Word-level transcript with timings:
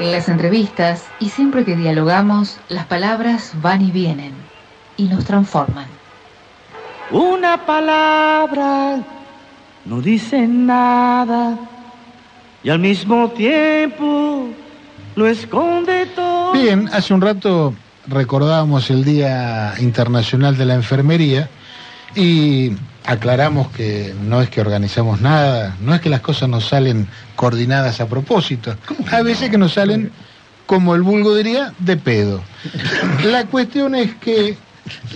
En 0.00 0.10
las 0.10 0.28
entrevistas 0.28 1.04
y 1.20 1.28
siempre 1.28 1.64
que 1.64 1.76
dialogamos, 1.76 2.58
las 2.68 2.86
palabras 2.86 3.52
van 3.62 3.82
y 3.82 3.90
vienen 3.90 4.32
y 4.96 5.04
nos 5.04 5.24
transforman. 5.24 5.86
Una 7.10 7.64
palabra 7.66 9.02
no 9.84 10.00
dice 10.00 10.46
nada 10.46 11.58
y 12.64 12.70
al 12.70 12.78
mismo 12.78 13.30
tiempo 13.30 14.48
lo 15.14 15.26
esconde 15.26 16.06
todo. 16.06 16.52
Bien, 16.52 16.88
hace 16.92 17.12
un 17.12 17.20
rato 17.20 17.74
recordábamos 18.06 18.90
el 18.90 19.04
Día 19.04 19.74
Internacional 19.78 20.56
de 20.56 20.66
la 20.66 20.74
Enfermería 20.74 21.48
y 22.14 22.72
aclaramos 23.04 23.70
que 23.70 24.14
no 24.22 24.40
es 24.42 24.48
que 24.48 24.60
organizamos 24.60 25.20
nada, 25.20 25.76
no 25.80 25.94
es 25.94 26.00
que 26.00 26.08
las 26.08 26.20
cosas 26.20 26.48
nos 26.48 26.66
salen 26.68 27.08
coordinadas 27.36 28.00
a 28.00 28.06
propósito. 28.06 28.76
A 29.10 29.22
veces 29.22 29.50
que 29.50 29.58
nos 29.58 29.74
salen, 29.74 30.12
como 30.66 30.94
el 30.94 31.02
vulgo 31.02 31.34
diría, 31.34 31.72
de 31.78 31.96
pedo. 31.96 32.42
La 33.24 33.46
cuestión 33.46 33.94
es 33.94 34.14
que 34.16 34.56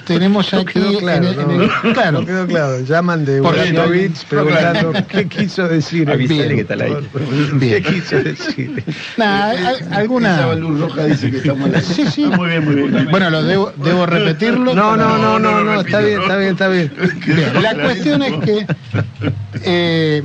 tenemos 0.06 0.52
No 0.52 0.60
aquí... 0.60 0.72
quedó 0.74 0.98
claro, 0.98 1.28
en 1.28 1.34
el- 1.34 1.40
en 1.40 1.56
no. 1.58 1.62
el- 1.64 1.92
claro. 1.94 2.20
No 2.20 2.26
quedó 2.26 2.46
claro. 2.46 2.80
Llaman 2.84 3.24
de 3.24 3.40
Uranovich 3.40 4.24
preguntando 4.26 4.92
qué 5.08 5.26
quiso 5.28 5.66
decir. 5.68 6.10
Avísale 6.10 6.42
Bien. 6.44 6.54
que 6.56 6.60
está 6.62 6.74
al 6.74 6.82
aire. 6.82 7.00
¿Qué 7.60 7.82
quiso 7.82 8.16
decir? 8.22 8.84
Nah, 9.16 9.52
alguna... 9.92 10.54
Luz 10.54 10.80
Roja 10.80 11.04
dice 11.04 11.30
que 11.30 11.38
estamos 11.38 11.66
en 11.66 11.72
la... 11.72 11.80
Sí, 11.80 12.04
sí. 12.06 12.26
Muy 12.26 12.48
bien, 12.48 12.64
muy 12.64 12.74
bien. 12.74 13.08
Bueno, 13.10 13.30
lo 13.30 13.42
debo, 13.42 13.72
debo 13.76 14.06
repetirlo. 14.06 14.74
No, 14.74 14.96
no, 14.96 15.18
no, 15.18 15.38
no, 15.38 15.62
no, 15.62 15.64
no, 15.64 15.80
está 15.80 16.00
bien, 16.00 16.20
está 16.22 16.36
bien, 16.36 16.50
está 16.52 16.68
bien. 16.68 16.92
Bien, 17.26 17.62
la 17.62 17.74
cuestión 17.74 18.22
es 18.22 18.32
que 18.44 18.66
eh, 19.64 20.22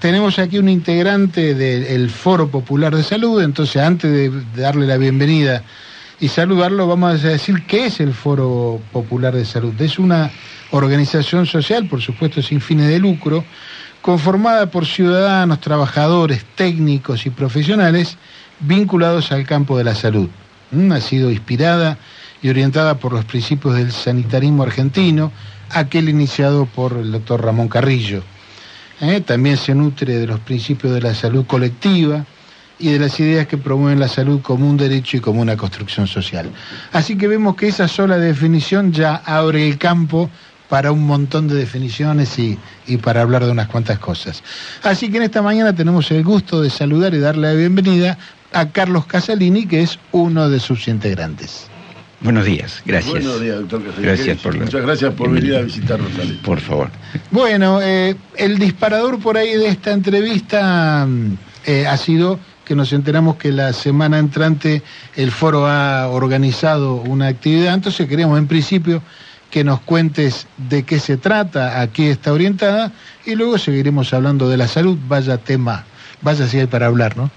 tenemos 0.00 0.38
aquí 0.38 0.58
un 0.58 0.68
integrante 0.68 1.54
del 1.54 2.10
Foro 2.10 2.48
Popular 2.48 2.94
de 2.94 3.02
Salud, 3.02 3.42
entonces 3.42 3.80
antes 3.82 4.10
de 4.10 4.30
darle 4.56 4.86
la 4.86 4.96
bienvenida 4.96 5.62
y 6.20 6.28
saludarlo, 6.28 6.86
vamos 6.86 7.24
a 7.24 7.28
decir 7.28 7.66
qué 7.66 7.86
es 7.86 8.00
el 8.00 8.14
Foro 8.14 8.80
Popular 8.92 9.34
de 9.34 9.44
Salud. 9.44 9.78
Es 9.80 9.98
una 9.98 10.30
organización 10.70 11.46
social, 11.46 11.88
por 11.88 12.00
supuesto 12.00 12.40
sin 12.40 12.60
fines 12.60 12.88
de 12.88 12.98
lucro, 12.98 13.44
conformada 14.00 14.70
por 14.70 14.86
ciudadanos, 14.86 15.60
trabajadores, 15.60 16.44
técnicos 16.54 17.26
y 17.26 17.30
profesionales 17.30 18.16
vinculados 18.60 19.32
al 19.32 19.46
campo 19.46 19.76
de 19.76 19.84
la 19.84 19.94
salud. 19.94 20.28
Mm, 20.70 20.92
Ha 20.92 21.00
sido 21.00 21.30
inspirada 21.30 21.98
y 22.42 22.48
orientada 22.48 22.98
por 22.98 23.12
los 23.12 23.24
principios 23.24 23.74
del 23.74 23.90
sanitarismo 23.90 24.62
argentino, 24.62 25.32
aquel 25.70 26.08
iniciado 26.08 26.66
por 26.66 26.92
el 26.92 27.10
doctor 27.10 27.42
Ramón 27.44 27.68
Carrillo. 27.68 28.22
¿Eh? 29.00 29.20
También 29.20 29.56
se 29.56 29.74
nutre 29.74 30.18
de 30.18 30.26
los 30.26 30.38
principios 30.40 30.94
de 30.94 31.00
la 31.00 31.14
salud 31.14 31.44
colectiva 31.46 32.24
y 32.78 32.90
de 32.92 32.98
las 32.98 33.18
ideas 33.20 33.46
que 33.46 33.56
promueven 33.56 34.00
la 34.00 34.08
salud 34.08 34.40
como 34.42 34.68
un 34.68 34.76
derecho 34.76 35.16
y 35.16 35.20
como 35.20 35.40
una 35.40 35.56
construcción 35.56 36.06
social. 36.06 36.50
Así 36.92 37.16
que 37.16 37.28
vemos 37.28 37.54
que 37.56 37.68
esa 37.68 37.86
sola 37.88 38.18
definición 38.18 38.92
ya 38.92 39.16
abre 39.24 39.68
el 39.68 39.78
campo 39.78 40.28
para 40.68 40.90
un 40.90 41.06
montón 41.06 41.46
de 41.46 41.54
definiciones 41.54 42.36
y, 42.38 42.58
y 42.86 42.96
para 42.96 43.22
hablar 43.22 43.44
de 43.44 43.52
unas 43.52 43.68
cuantas 43.68 43.98
cosas. 43.98 44.42
Así 44.82 45.08
que 45.10 45.18
en 45.18 45.22
esta 45.24 45.40
mañana 45.42 45.74
tenemos 45.74 46.10
el 46.10 46.24
gusto 46.24 46.60
de 46.62 46.70
saludar 46.70 47.14
y 47.14 47.18
darle 47.18 47.48
la 47.48 47.54
bienvenida 47.54 48.18
a 48.52 48.68
Carlos 48.70 49.06
Casalini, 49.06 49.66
que 49.66 49.82
es 49.82 49.98
uno 50.12 50.48
de 50.48 50.58
sus 50.58 50.88
integrantes. 50.88 51.68
Buenos 52.20 52.44
días, 52.46 52.82
gracias. 52.86 53.10
Buenos 53.12 53.40
días, 53.40 53.56
doctor 53.58 53.84
Castellano. 53.84 54.14
Gracias 54.16 54.38
por 54.40 54.54
la- 54.56 54.64
Muchas 54.64 54.82
gracias 54.82 55.14
por 55.14 55.30
venir 55.30 55.56
a 55.56 55.60
visitarnos, 55.60 56.10
Ale. 56.18 56.34
Por 56.42 56.58
favor. 56.60 56.90
Bueno, 57.30 57.80
eh, 57.82 58.16
el 58.36 58.58
disparador 58.58 59.20
por 59.20 59.36
ahí 59.36 59.52
de 59.56 59.68
esta 59.68 59.92
entrevista 59.92 61.04
mm, 61.06 61.36
eh, 61.66 61.86
ha 61.86 61.96
sido 61.98 62.40
que 62.64 62.74
nos 62.74 62.92
enteramos 62.92 63.36
que 63.36 63.52
la 63.52 63.72
semana 63.72 64.18
entrante 64.18 64.82
el 65.16 65.30
foro 65.30 65.66
ha 65.66 66.08
organizado 66.08 66.96
una 66.96 67.28
actividad, 67.28 67.74
entonces 67.74 68.08
queríamos 68.08 68.38
en 68.38 68.46
principio 68.46 69.02
que 69.50 69.62
nos 69.64 69.80
cuentes 69.80 70.48
de 70.56 70.82
qué 70.82 70.98
se 70.98 71.16
trata, 71.16 71.80
a 71.80 71.86
qué 71.88 72.10
está 72.10 72.32
orientada, 72.32 72.92
y 73.24 73.36
luego 73.36 73.58
seguiremos 73.58 74.12
hablando 74.12 74.48
de 74.48 74.56
la 74.56 74.66
salud, 74.66 74.98
vaya 75.06 75.38
tema, 75.38 75.84
vaya 76.22 76.46
si 76.48 76.58
hay 76.58 76.66
para 76.66 76.86
hablar, 76.86 77.16
¿no? 77.16 77.30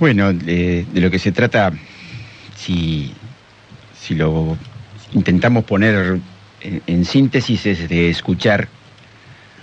Bueno, 0.00 0.32
de, 0.32 0.86
lo 0.94 1.10
que 1.10 1.18
se 1.18 1.32
trata, 1.32 1.72
si, 2.56 3.12
si 3.98 4.14
lo 4.14 4.56
intentamos 5.12 5.64
poner 5.64 6.18
en 6.62 7.04
síntesis, 7.04 7.66
es 7.66 7.88
de 7.88 8.10
escuchar 8.10 8.68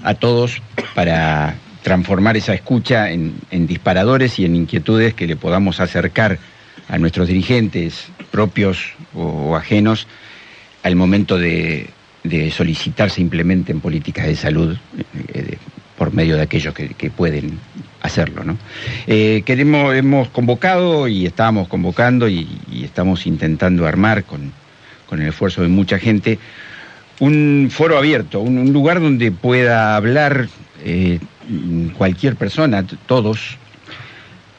a 0.03 0.13
todos 0.13 0.61
para 0.95 1.55
transformar 1.83 2.37
esa 2.37 2.53
escucha 2.53 3.11
en, 3.11 3.35
en 3.51 3.67
disparadores 3.67 4.39
y 4.39 4.45
en 4.45 4.55
inquietudes 4.55 5.13
que 5.13 5.27
le 5.27 5.35
podamos 5.35 5.79
acercar 5.79 6.39
a 6.87 6.97
nuestros 6.97 7.27
dirigentes 7.27 8.07
propios 8.31 8.93
o, 9.13 9.55
ajenos 9.55 10.07
al 10.81 10.95
momento 10.95 11.37
de, 11.37 11.89
de 12.23 12.51
solicitar 12.51 13.09
se 13.09 13.21
implementen 13.21 13.79
políticas 13.79 14.25
de 14.25 14.35
salud 14.35 14.77
eh, 15.33 15.57
por 15.97 16.13
medio 16.13 16.35
de 16.35 16.41
aquellos 16.41 16.73
que, 16.73 16.89
que 16.89 17.09
pueden 17.09 17.59
hacerlo. 18.01 18.43
¿no? 18.43 18.57
Eh, 19.07 19.43
queremos, 19.45 19.95
hemos 19.95 20.29
convocado 20.29 21.07
y 21.07 21.25
estábamos 21.25 21.67
convocando 21.67 22.27
y, 22.27 22.47
estamos 22.83 23.25
intentando 23.27 23.87
armar 23.87 24.23
con, 24.23 24.51
con 25.07 25.21
el 25.21 25.29
esfuerzo 25.29 25.61
de 25.61 25.67
mucha 25.67 25.97
gente 25.99 26.39
un 27.19 27.69
foro 27.71 27.97
abierto, 27.97 28.41
un 28.41 28.73
lugar 28.73 28.99
donde 28.99 29.31
pueda 29.31 29.95
hablar 29.95 30.49
eh, 30.83 31.19
cualquier 31.97 32.35
persona, 32.35 32.85
todos, 33.07 33.57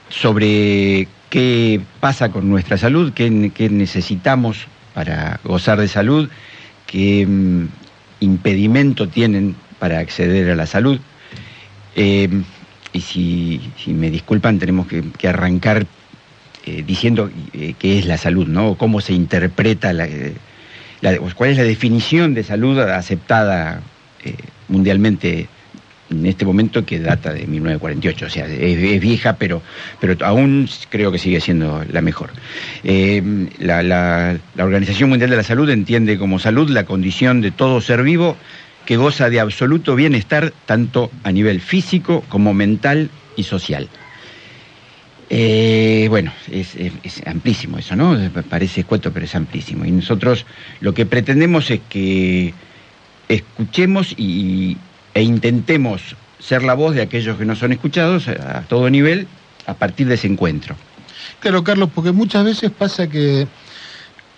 sobre 0.09 1.09
qué 1.31 1.81
pasa 2.01 2.31
con 2.31 2.49
nuestra 2.49 2.79
salud, 2.79 3.13
qué, 3.13 3.51
qué 3.55 3.69
necesitamos 3.69 4.67
para 4.95 5.41
gozar 5.45 5.81
de 5.81 5.89
salud, 5.89 6.29
qué 6.87 7.27
mm, 7.27 7.67
impedimento 8.21 9.09
tienen 9.09 9.57
para 9.79 9.99
acceder 9.99 10.51
a 10.51 10.55
la 10.57 10.67
salud. 10.67 11.01
Eh, 11.97 12.29
y 12.93 13.01
si, 13.01 13.61
si 13.77 13.93
me 13.93 14.11
disculpan, 14.11 14.59
tenemos 14.59 14.87
que, 14.87 15.03
que 15.19 15.29
arrancar 15.29 15.87
eh, 16.67 16.85
diciendo 16.87 17.31
eh, 17.53 17.75
qué 17.79 17.99
es 17.99 18.07
la 18.07 18.17
salud, 18.19 18.47
¿no? 18.47 18.77
Cómo 18.77 19.01
se 19.01 19.13
interpreta 19.15 19.93
la, 19.93 20.07
la- 21.01 21.19
cuál 21.35 21.51
es 21.51 21.57
la 21.59 21.65
definición 21.65 22.35
de 22.35 22.45
salud 22.45 22.79
aceptada 22.79 23.81
mundialmente 24.69 25.49
en 26.19 26.27
este 26.27 26.45
momento 26.45 26.85
que 26.85 26.99
data 27.01 27.33
de 27.33 27.47
1948, 27.47 28.27
o 28.27 28.31
sea, 28.31 28.47
es, 28.47 29.01
vieja, 29.01 29.37
pero, 29.37 29.63
pero 30.01 30.17
aún 30.25 30.69
creo 30.91 31.11
que 31.13 31.19
sigue 31.19 31.41
siendo 31.41 31.85
la 31.91 32.01
mejor. 32.01 32.31
Eh, 32.85 33.23
la, 33.59 33.83
la- 33.83 34.37
la 34.55 34.65
Organización 34.65 35.11
Mundial 35.11 35.31
de 35.31 35.37
la 35.37 35.43
Salud 35.43 35.69
entiende 35.71 36.19
como 36.19 36.39
salud 36.39 36.69
la 36.71 36.85
condición 36.85 37.41
de 37.41 37.51
todo 37.51 37.81
ser 37.81 38.03
vivo 38.03 38.37
que 38.87 38.97
goza 38.97 39.31
de 39.31 39.41
absoluto 39.41 39.95
bienestar 39.97 40.53
tanto 40.67 41.11
a 41.23 41.33
nivel 41.33 41.61
físico 41.61 42.23
como 42.29 42.53
mental 42.55 43.11
y 43.37 43.45
social. 43.45 43.89
Eh, 45.31 46.07
bueno, 46.11 46.33
es, 46.51 46.75
es- 46.77 46.93
es 47.03 47.27
amplísimo 47.27 47.79
eso, 47.79 47.97
¿no? 47.97 48.17
Parece 48.49 48.81
escueto, 48.81 49.11
pero 49.13 49.25
es 49.25 49.35
amplísimo. 49.35 49.85
Y 49.85 49.91
nosotros 49.91 50.45
lo 50.81 50.93
que 50.93 51.07
pretendemos 51.07 51.71
es 51.71 51.81
que 51.89 52.53
escuchemos 53.29 54.13
y, 54.19 54.77
e 55.15 55.23
intentemos 55.23 56.17
ser 56.39 56.63
la 56.63 56.75
voz 56.75 56.95
de 56.95 57.03
aquellos 57.03 57.39
que 57.39 57.45
no 57.45 57.57
son 57.57 57.73
escuchados 57.73 58.29
a, 58.29 58.63
todo 58.69 58.91
nivel 58.91 59.27
a 59.67 59.75
partir 59.75 60.07
de 60.09 60.15
ese 60.17 60.27
encuentro. 60.27 60.77
Claro, 61.41 61.65
Carlos, 61.65 61.89
porque 61.95 62.13
muchas 62.13 62.45
veces 62.45 62.71
pasa 62.71 63.09
que 63.09 63.47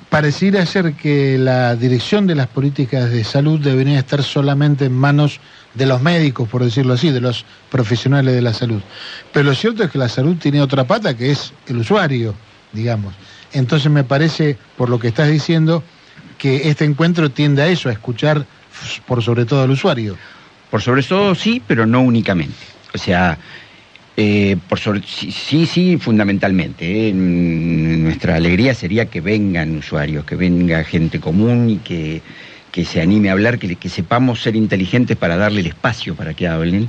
pareciera 0.09 0.65
ser 0.67 0.95
que 0.95 1.37
la 1.39 1.75
dirección 1.75 2.27
de 2.27 2.37
las 2.37 2.47
políticas 2.47 3.11
de 3.11 3.25
salud 3.25 3.59
debería 3.59 3.99
estar 3.99 4.23
solamente 4.23 4.85
en 4.85 4.93
manos 4.93 5.41
de 5.75 5.87
los 5.87 6.01
médicos, 6.01 6.49
por 6.49 6.63
decirlo 6.63 6.95
así, 6.95 7.11
de 7.11 7.21
los 7.21 7.45
profesionales 7.71 8.35
de 8.35 8.43
la 8.43 8.53
salud. 8.53 8.81
Pero 9.33 9.47
lo 9.47 9.55
cierto 9.55 9.83
es 9.83 9.91
que 9.91 9.99
la 9.99 10.09
salud 10.09 10.37
tiene 10.37 10.61
otra 10.61 10.85
pata 10.85 11.17
que 11.17 11.33
es 11.33 11.53
el 11.67 11.79
usuario, 11.79 12.35
digamos. 12.73 13.15
Entonces 13.53 13.91
me 13.91 14.05
parece, 14.05 14.57
por 14.77 14.91
lo 14.91 14.99
que 14.99 15.09
estás 15.09 15.29
diciendo, 15.29 15.83
que 16.39 16.69
este 16.69 16.85
encuentro 16.85 17.31
tiende 17.31 17.63
a 17.63 17.67
eso, 17.67 17.89
a 17.89 17.93
escuchar 17.93 18.47
por 19.07 19.23
sobre 19.23 19.45
todo 19.45 19.63
al 19.63 19.71
usuario. 19.71 20.17
Por 20.71 20.83
sobre 20.83 21.03
todo 21.03 21.35
sí, 21.35 21.63
pero 21.67 21.87
no 21.87 22.03
únicamente. 22.03 22.55
O 22.95 22.99
sea, 22.99 23.39
eh, 24.17 24.57
por 24.69 24.79
sobre, 24.79 25.03
sí, 25.03 25.67
sí, 25.67 25.99
fundamentalmente. 25.99 27.09
¿eh? 27.09 27.13
Nuestra 27.13 28.37
alegría 28.37 28.75
sería 28.75 29.07
que 29.07 29.21
vengan 29.21 29.77
usuarios, 29.77 30.25
que 30.25 30.37
venga 30.37 30.83
gente 30.85 31.21
común 31.21 31.71
y 31.71 31.77
que, 31.79 32.23
que 32.73 32.85
se 32.85 33.01
anime 33.01 33.29
a 33.29 33.33
hablar, 33.33 33.59
que, 33.59 33.77
que 33.77 33.89
sepamos 33.89 34.43
ser 34.43 34.57
inteligentes 34.57 35.17
para 35.17 35.37
darle 35.37 35.61
el 35.61 35.67
espacio 35.67 36.15
para 36.15 36.35
que 36.35 36.49
hablen 36.49 36.89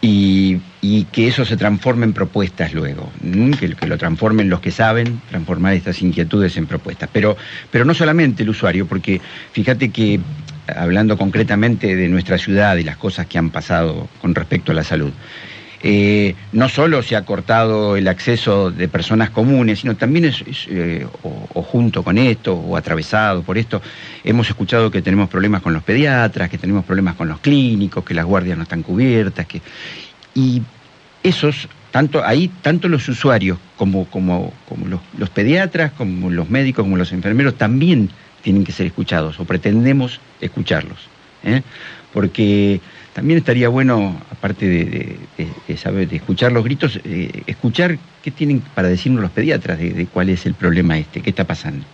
y, 0.00 0.58
y 0.82 1.04
que 1.04 1.28
eso 1.28 1.44
se 1.44 1.56
transforme 1.56 2.04
en 2.04 2.12
propuestas 2.12 2.72
luego, 2.72 3.10
que, 3.58 3.74
que 3.74 3.86
lo 3.86 3.98
transformen 3.98 4.48
los 4.48 4.60
que 4.60 4.70
saben, 4.70 5.20
transformar 5.30 5.74
estas 5.74 6.00
inquietudes 6.02 6.56
en 6.56 6.66
propuestas. 6.66 7.08
Pero, 7.12 7.36
pero 7.70 7.84
no 7.84 7.94
solamente 7.94 8.42
el 8.42 8.50
usuario, 8.50 8.86
porque 8.86 9.20
fíjate 9.52 9.90
que 9.90 10.20
hablando 10.74 11.16
concretamente 11.16 11.94
de 11.94 12.08
nuestra 12.08 12.38
ciudad 12.38 12.76
y 12.76 12.84
las 12.84 12.96
cosas 12.96 13.26
que 13.26 13.38
han 13.38 13.50
pasado 13.50 14.08
con 14.20 14.34
respecto 14.34 14.72
a 14.72 14.74
la 14.74 14.84
salud, 14.84 15.12
Eh, 15.82 16.34
no 16.52 16.68
solo 16.68 17.02
se 17.02 17.16
ha 17.16 17.22
cortado 17.22 17.96
el 17.96 18.08
acceso 18.08 18.70
de 18.70 18.88
personas 18.88 19.30
comunes, 19.30 19.80
sino 19.80 19.94
también 19.94 20.24
eh, 20.68 21.06
o, 21.22 21.48
o 21.52 21.62
junto 21.62 22.02
con 22.02 22.16
esto, 22.16 22.54
o 22.54 22.76
atravesado 22.76 23.42
por 23.42 23.56
esto, 23.58 23.82
hemos 24.24 24.48
escuchado 24.48 24.90
que 24.90 25.02
tenemos 25.02 25.28
problemas 25.28 25.60
con 25.62 25.74
los 25.74 25.82
pediatras, 25.82 26.48
que 26.48 26.58
tenemos 26.58 26.84
problemas 26.84 27.14
con 27.14 27.28
los 27.28 27.40
clínicos, 27.40 28.04
que 28.04 28.14
las 28.14 28.24
guardias 28.24 28.56
no 28.56 28.64
están 28.64 28.82
cubiertas, 28.82 29.46
que 29.46 29.60
y 30.34 30.62
esos 31.22 31.68
tanto 31.92 32.24
ahí 32.24 32.50
tanto 32.62 32.88
los 32.88 33.06
usuarios 33.08 33.58
como 33.76 34.06
como, 34.06 34.52
como 34.68 34.88
los, 34.88 35.00
los 35.18 35.30
pediatras, 35.30 35.92
como 35.92 36.30
los 36.30 36.48
médicos, 36.48 36.84
como 36.84 36.96
los 36.96 37.12
enfermeros 37.12 37.54
también 37.54 38.10
tienen 38.46 38.62
que 38.62 38.70
ser 38.70 38.86
escuchados 38.86 39.40
o 39.40 39.44
pretendemos 39.44 40.20
escucharlos, 40.40 41.00
¿eh? 41.42 41.62
porque 42.12 42.80
también 43.12 43.38
estaría 43.38 43.68
bueno, 43.68 44.22
aparte 44.30 44.68
de, 44.68 45.76
saber, 45.76 46.08
de 46.08 46.14
escuchar 46.14 46.52
los 46.52 46.62
gritos, 46.62 47.00
eh, 47.02 47.42
escuchar 47.48 47.98
qué 48.22 48.30
tienen 48.30 48.60
para 48.60 48.86
decirnos 48.86 49.20
los 49.20 49.32
pediatras 49.32 49.80
de, 49.80 50.06
cuál 50.12 50.28
es 50.28 50.46
el 50.46 50.54
problema 50.54 50.96
este, 50.96 51.22
qué 51.22 51.30
está 51.30 51.42
pasando. 51.42 51.84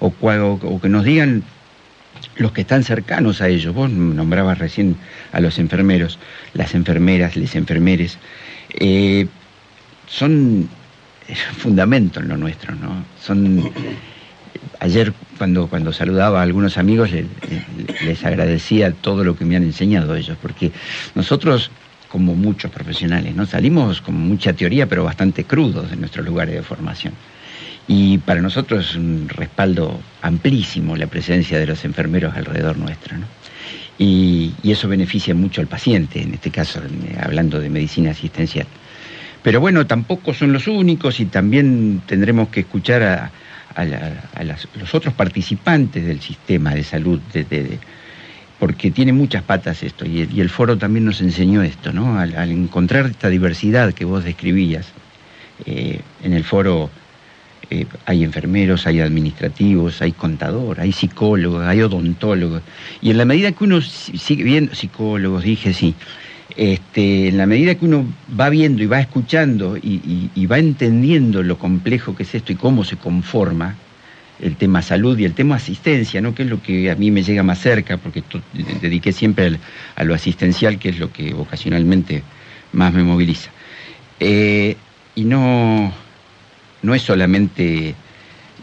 O, 0.00 0.12
o- 0.20 0.80
que 0.82 0.88
nos 0.90 1.02
digan 1.02 1.44
los 2.36 2.52
que 2.52 2.60
están 2.60 2.84
cercanos 2.84 3.40
a 3.40 3.48
ellos. 3.48 3.74
Vos 3.74 3.88
nombrabas 3.90 4.58
recién 4.58 4.96
a 5.32 5.40
los 5.40 5.58
enfermeros, 5.58 6.18
las 6.52 6.74
enfermeras, 6.74 7.36
les 7.36 7.54
enfermeres. 7.56 8.18
Eh, 8.74 9.26
son 10.08 10.68
fundamento 11.56 12.20
en 12.20 12.28
lo 12.28 12.36
nuestro, 12.36 12.74
¿no? 12.74 13.02
Son 13.18 13.70
ayer 14.80 15.12
cuando, 15.38 15.68
cuando 15.68 15.92
saludaba 15.92 16.40
a 16.40 16.42
algunos 16.42 16.78
amigos 16.78 17.10
le- 17.12 17.22
le- 17.22 18.06
les 18.06 18.24
agradecía 18.24 18.92
todo 18.92 19.24
lo 19.24 19.36
que 19.36 19.44
me 19.44 19.56
han 19.56 19.62
enseñado 19.64 20.14
ellos, 20.16 20.36
porque 20.40 20.72
nosotros, 21.14 21.70
como 22.08 22.34
muchos 22.34 22.70
profesionales, 22.70 23.34
¿no? 23.34 23.46
salimos 23.46 24.00
con 24.00 24.14
mucha 24.14 24.52
teoría, 24.52 24.86
pero 24.88 25.04
bastante 25.04 25.44
crudos 25.44 25.90
de 25.90 25.96
nuestros 25.96 26.24
lugares 26.24 26.54
de 26.54 26.62
formación. 26.62 27.14
Y 27.88 28.18
para 28.18 28.40
nosotros 28.40 28.90
es 28.90 28.96
un 28.96 29.28
respaldo 29.28 30.00
amplísimo 30.20 30.96
la 30.96 31.06
presencia 31.08 31.58
de 31.58 31.66
los 31.66 31.84
enfermeros 31.84 32.34
alrededor 32.36 32.76
nuestro. 32.76 33.16
Y, 33.98 34.52
y 34.62 34.72
eso 34.72 34.88
beneficia 34.88 35.34
mucho 35.34 35.60
al 35.60 35.66
paciente, 35.66 36.22
en 36.22 36.34
este 36.34 36.50
caso, 36.50 36.80
eh, 36.80 37.16
hablando 37.20 37.60
de 37.60 37.68
medicina 37.68 38.12
asistencial. 38.12 38.66
Pero 39.42 39.60
bueno, 39.60 39.86
tampoco 39.86 40.32
son 40.32 40.52
los 40.52 40.68
únicos 40.68 41.18
y 41.20 41.26
también 41.26 42.02
tendremos 42.06 42.48
que 42.48 42.60
escuchar 42.60 43.02
a, 43.02 43.30
a 43.76 44.44
los 44.44 44.94
otros 44.94 45.14
participantes 45.14 46.04
del 46.04 46.20
sistema 46.20 46.74
de 46.74 46.84
salud, 46.84 47.20
de- 47.32 47.44
de- 47.44 47.78
porque 48.58 48.90
tiene 48.92 49.12
muchas 49.12 49.42
patas 49.42 49.82
esto, 49.82 50.06
y 50.06 50.20
el, 50.40 50.48
foro 50.48 50.78
también 50.78 51.04
nos 51.04 51.20
enseñó 51.20 51.62
esto, 51.62 51.92
¿no? 51.92 52.18
Al, 52.18 52.34
encontrar 52.50 53.06
esta 53.06 53.28
diversidad 53.28 53.92
que 53.92 54.04
vos 54.04 54.22
describías, 54.22 54.86
eh, 55.66 56.00
en 56.22 56.32
el 56.32 56.44
foro 56.44 56.88
eh, 57.70 57.86
hay 58.06 58.22
enfermeros, 58.22 58.86
hay 58.86 59.00
administrativos, 59.00 60.00
hay 60.02 60.12
contador, 60.12 60.80
hay 60.80 60.92
psicólogos, 60.92 61.64
hay 61.64 61.80
odontólogos, 61.82 62.62
y 63.00 63.10
en 63.10 63.18
la 63.18 63.24
medida 63.24 63.50
que 63.52 63.64
uno 63.64 63.80
si- 63.80 64.16
sigue 64.18 64.44
viendo, 64.44 64.74
psicólogos, 64.74 65.42
dije 65.42 65.72
sí, 65.72 65.94
este, 66.56 67.28
en 67.28 67.38
la 67.38 67.46
medida 67.46 67.74
que 67.74 67.84
uno 67.84 68.06
va 68.38 68.50
viendo 68.50 68.82
y 68.82 68.86
va 68.86 69.00
escuchando 69.00 69.76
y, 69.76 70.46
va 70.46 70.58
entendiendo 70.58 71.42
lo 71.42 71.58
complejo 71.58 72.14
que 72.14 72.24
es 72.24 72.34
esto 72.34 72.52
y 72.52 72.56
cómo 72.56 72.84
se 72.84 72.96
conforma 72.96 73.76
el 74.40 74.56
tema 74.56 74.82
salud 74.82 75.16
y 75.18 75.24
el 75.24 75.34
tema 75.34 75.56
asistencia, 75.56 76.20
¿no? 76.20 76.34
que 76.34 76.42
es 76.42 76.50
lo 76.50 76.60
que 76.60 76.90
a 76.90 76.96
mí 76.96 77.10
me 77.10 77.22
llega 77.22 77.42
más 77.42 77.60
cerca, 77.60 77.96
porque 77.96 78.22
dediqué 78.80 79.12
siempre 79.12 79.58
a 79.94 80.04
lo 80.04 80.14
asistencial, 80.14 80.78
que 80.78 80.88
es 80.90 80.98
lo 80.98 81.12
que 81.12 81.32
vocacionalmente 81.32 82.22
más 82.72 82.92
me 82.92 83.04
moviliza. 83.04 83.50
Eh, 84.18 84.76
y 85.14 85.24
no, 85.24 85.92
no 86.82 86.94
es 86.94 87.02
solamente 87.02 87.94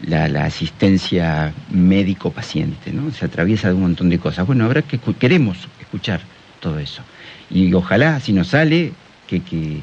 la, 0.06 0.28
la 0.28 0.46
asistencia 0.46 1.54
médico-paciente, 1.72 2.92
¿no? 2.92 3.12
Se 3.12 3.26
atraviesa 3.26 3.70
de 3.70 3.76
un 3.76 3.82
montón 3.82 4.10
de 4.10 4.20
cosas. 4.20 4.46
Bueno, 4.46 4.66
habrá 4.66 4.82
que 4.82 5.00
queremos 5.18 5.70
escuchar 5.80 6.22
todo 6.60 6.78
eso. 6.80 7.04
Y 7.50 7.74
ojalá, 7.74 8.20
si 8.20 8.34
nos 8.34 8.50
sale, 8.50 8.92
que, 9.28 9.42
que, 9.42 9.80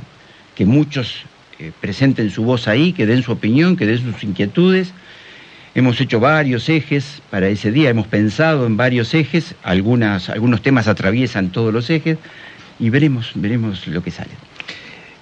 que 0.54 0.66
muchos 0.66 1.22
eh, 1.58 1.72
presenten 1.80 2.30
su 2.30 2.44
voz 2.44 2.68
ahí, 2.68 2.92
que 2.92 3.06
den 3.06 3.22
su 3.22 3.32
opinión, 3.32 3.76
que 3.76 3.86
den 3.86 3.98
sus 3.98 4.22
inquietudes. 4.22 4.92
Hemos 5.74 6.00
hecho 6.00 6.20
varios 6.20 6.68
ejes 6.68 7.20
para 7.30 7.48
ese 7.48 7.70
día, 7.70 7.90
hemos 7.90 8.06
pensado 8.06 8.66
en 8.66 8.76
varios 8.78 9.12
ejes, 9.12 9.54
algunas, 9.62 10.30
algunos 10.30 10.62
temas 10.62 10.88
atraviesan 10.88 11.50
todos 11.50 11.72
los 11.72 11.90
ejes 11.90 12.16
y 12.78 12.88
veremos, 12.88 13.32
veremos 13.34 13.86
lo 13.86 14.02
que 14.02 14.10
sale. 14.10 14.30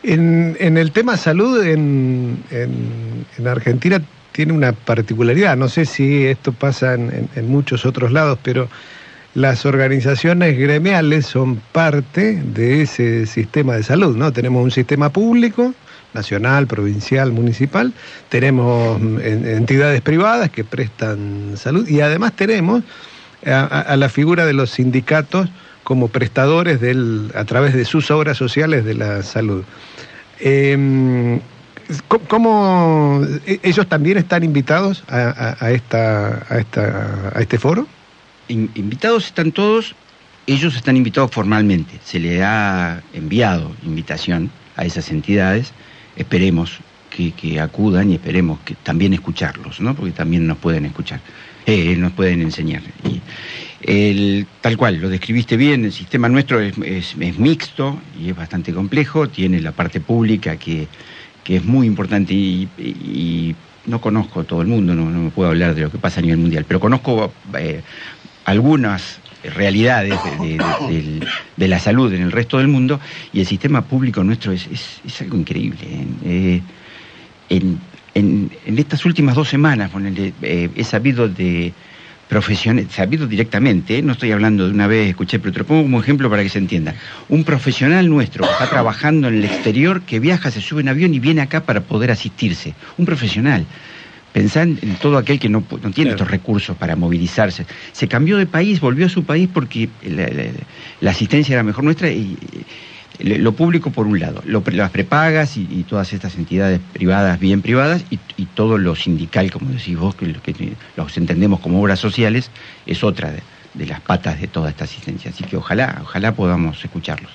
En, 0.05 0.56
en 0.61 0.76
el 0.76 0.93
tema 0.93 1.17
salud, 1.17 1.62
en, 1.64 2.38
en- 2.50 3.26
en 3.38 3.49
Argentina 3.49 4.00
tiene 4.32 4.52
una 4.52 4.73
particularidad. 4.73 5.56
No 5.56 5.69
sé 5.69 5.87
si 5.87 6.25
esto 6.26 6.52
pasa 6.52 6.94
en, 6.94 7.29
muchos 7.49 7.85
otros 7.87 8.12
lados, 8.12 8.38
pero 8.43 8.69
las 9.35 9.67
organizaciones 9.67 10.57
gremiales 10.59 11.27
son 11.27 11.61
parte 11.73 12.35
de 12.41 12.83
ese 12.83 13.27
sistema 13.27 13.75
de 13.75 13.83
salud, 13.83 14.17
¿no? 14.17 14.33
Tenemos 14.33 14.63
un 14.63 14.71
sistema 14.71 15.11
público, 15.11 15.75
nacional, 16.13 16.69
provincial, 16.69 17.33
municipal, 17.33 17.93
tenemos 18.29 19.01
mm, 19.01 19.19
en- 19.21 19.47
entidades 19.49 20.01
privadas 20.03 20.51
que 20.51 20.63
prestan 20.63 21.55
salud 21.57 21.89
y 21.89 22.01
además 22.01 22.33
tenemos 22.37 22.85
a, 23.47 23.97
la 23.97 24.09
figura 24.09 24.47
de 24.47 24.53
los 24.55 24.71
sindicatos 24.71 25.49
como 25.83 26.09
prestadores 26.09 26.81
del, 26.81 27.31
a 27.35 27.45
través 27.45 27.75
de 27.75 27.85
sus 27.85 28.11
obras 28.11 28.39
sociales 28.39 28.85
de 28.87 28.95
la 28.95 29.23
salud. 29.23 29.65
Eh, 30.41 31.41
¿cómo- 32.09 32.25
¿Cómo 32.29 33.23
e- 33.47 33.61
ellos 33.63 33.87
también 33.89 34.17
están 34.17 34.45
invitados 34.45 35.05
a 35.09 35.71
esta, 35.73 36.47
a, 36.49 36.59
esta, 36.59 37.33
a 37.35 37.41
este 37.41 37.59
foro? 37.59 37.87
In- 38.49 38.70
invitados 38.75 39.26
están 39.26 39.52
todos, 39.52 39.94
ellos 40.46 40.76
están 40.76 40.96
invitados 40.96 41.31
formalmente, 41.31 41.99
se 42.05 42.20
le 42.20 42.43
ha 42.43 43.02
enviado 43.14 43.70
invitación 43.85 44.50
a 44.76 44.85
esas 44.85 45.11
entidades, 45.11 45.73
esperemos 46.17 46.79
que, 47.11 47.61
acudan 47.61 48.11
y 48.11 48.14
esperemos 48.14 48.58
que 48.64 48.75
también 48.75 49.14
escucharlos, 49.14 49.81
¿no? 49.81 49.94
porque 49.94 50.12
también 50.12 50.46
nos 50.46 50.58
pueden 50.58 50.85
escuchar, 50.85 51.20
eh, 51.64 51.94
nos 51.96 52.12
pueden 52.12 52.43
enseñar. 52.43 52.82
Tal 54.61 54.76
cual, 54.76 55.00
lo 55.00 55.08
describiste 55.08 55.56
bien, 55.56 55.85
el 55.85 55.93
sistema 55.93 56.29
nuestro 56.29 56.61
es, 56.61 56.76
mixto 57.17 58.00
y 58.20 58.31
es 58.31 58.37
bastante 58.37 58.73
complejo, 58.73 59.29
tiene 59.29 59.61
la 59.61 59.73
parte 59.73 60.00
pública 60.00 60.56
que, 60.56 60.88
que 61.44 61.56
es 61.56 61.64
muy 61.64 61.87
importante 61.87 62.35
y, 62.35 63.54
no 63.87 64.00
conozco 64.00 64.40
a 64.40 64.45
todo 64.45 64.62
el 64.62 64.66
mundo, 64.66 64.95
no, 64.95 65.11
no 65.11 65.28
puedo 65.28 65.50
hablar 65.50 65.75
de 65.75 65.83
lo 65.83 65.90
que 65.90 65.99
pasa 65.99 66.21
a 66.21 66.23
nivel 66.23 66.38
mundial, 66.38 66.64
pero 66.66 66.80
conozco 66.80 67.30
eh, 67.59 67.83
algunas 68.45 69.21
realidades 69.55 70.15
de, 71.57 71.69
la 71.69 71.79
salud 71.79 72.13
en 72.13 72.23
el 72.23 72.33
resto 72.33 72.59
del 72.59 72.69
mundo 72.69 73.01
y 73.33 73.41
el 73.41 73.47
sistema 73.47 73.83
público 73.83 74.25
nuestro 74.25 74.53
es, 74.53 74.67
es- 74.73 75.21
algo 75.21 75.37
increíble. 75.37 75.81
¿eh? 76.25 76.63
Eh, 77.51 77.63
en, 78.15 78.51
estas 78.65 79.05
últimas 79.05 79.35
dos 79.35 79.49
semanas 79.49 79.91
eh, 80.43 80.71
he 80.75 80.85
sabido 80.85 81.29
de 81.29 81.73
profesionales, 82.29 82.91
sabido 82.93 83.27
directamente, 83.27 84.01
no 84.03 84.13
estoy 84.13 84.33
hablando 84.33 84.67
de 84.67 84.71
una 84.73 84.87
vez, 84.87 85.11
escuché, 85.11 85.39
pero 85.39 85.53
te 85.53 85.59
lo 85.61 85.67
pongo 85.67 85.83
como 85.83 86.01
ejemplo 86.01 86.31
para 86.31 86.43
que 86.43 86.49
se 86.49 86.59
entienda. 86.59 86.95
Un 87.29 87.45
profesional 87.45 88.09
nuestro 88.09 88.45
que 88.45 88.51
está 88.53 88.69
trabajando 88.71 89.29
en 89.29 89.35
el 89.35 89.45
exterior, 89.45 90.03
que 90.03 90.21
viaja, 90.21 90.51
se 90.51 90.61
sube 90.61 90.81
en 90.81 90.89
avión 90.89 91.13
y 91.13 91.19
viene 91.19 91.43
acá 91.43 91.65
para 91.65 91.83
poder 91.83 92.11
asistirse. 92.11 92.75
Un 92.97 93.05
profesional. 93.05 93.67
Pensá 94.35 94.62
en, 94.62 94.81
en 94.83 94.97
todo 94.97 95.17
aquel 95.17 95.38
que 95.38 95.49
no, 95.49 95.61
no 95.61 95.79
tiene 95.93 95.93
Claro. 95.93 96.11
estos 96.11 96.29
recursos 96.33 96.76
para 96.76 96.97
movilizarse. 96.97 97.67
Se 97.93 98.09
cambió 98.09 98.37
de 98.37 98.47
país, 98.47 98.81
volvió 98.81 99.07
a 99.07 99.09
su 99.09 99.25
país 99.25 99.49
porque 99.55 99.88
la, 100.03 100.26
la- 100.26 100.50
la 100.99 101.11
asistencia 101.12 101.53
era 101.53 101.62
mejor 101.62 101.85
nuestra 101.85 102.11
y 102.11 102.37
lo 103.21 103.55
público 103.55 103.93
por 103.93 104.09
un 104.09 104.19
lado, 104.19 104.43
lo 104.45 104.64
las 104.73 104.91
prepagas 104.91 105.57
y, 105.57 105.69
y 105.71 105.85
todas 105.85 106.12
estas 106.12 106.35
entidades 106.35 106.81
privadas, 106.93 107.38
bien 107.38 107.62
privadas, 107.62 108.05
y, 108.11 108.19
y 108.37 108.47
todo 108.47 108.76
lo 108.76 108.97
sindical, 108.97 109.53
como 109.53 109.71
decís 109.71 109.97
vos, 109.97 110.17
que 110.17 110.35
los 110.97 111.17
entendemos 111.17 111.61
como 111.61 111.81
obras 111.81 112.00
sociales, 112.00 112.50
es 112.87 113.05
otra 113.05 113.31
de, 113.31 113.41
de 113.75 113.87
las 113.87 114.00
patas 114.00 114.41
de 114.41 114.49
toda 114.49 114.69
esta 114.71 114.83
asistencia. 114.83 115.31
Así 115.31 115.45
que 115.45 115.57
ojalá, 115.57 116.00
ojalá 116.03 116.35
podamos 116.35 116.85
escucharlos. 116.85 117.31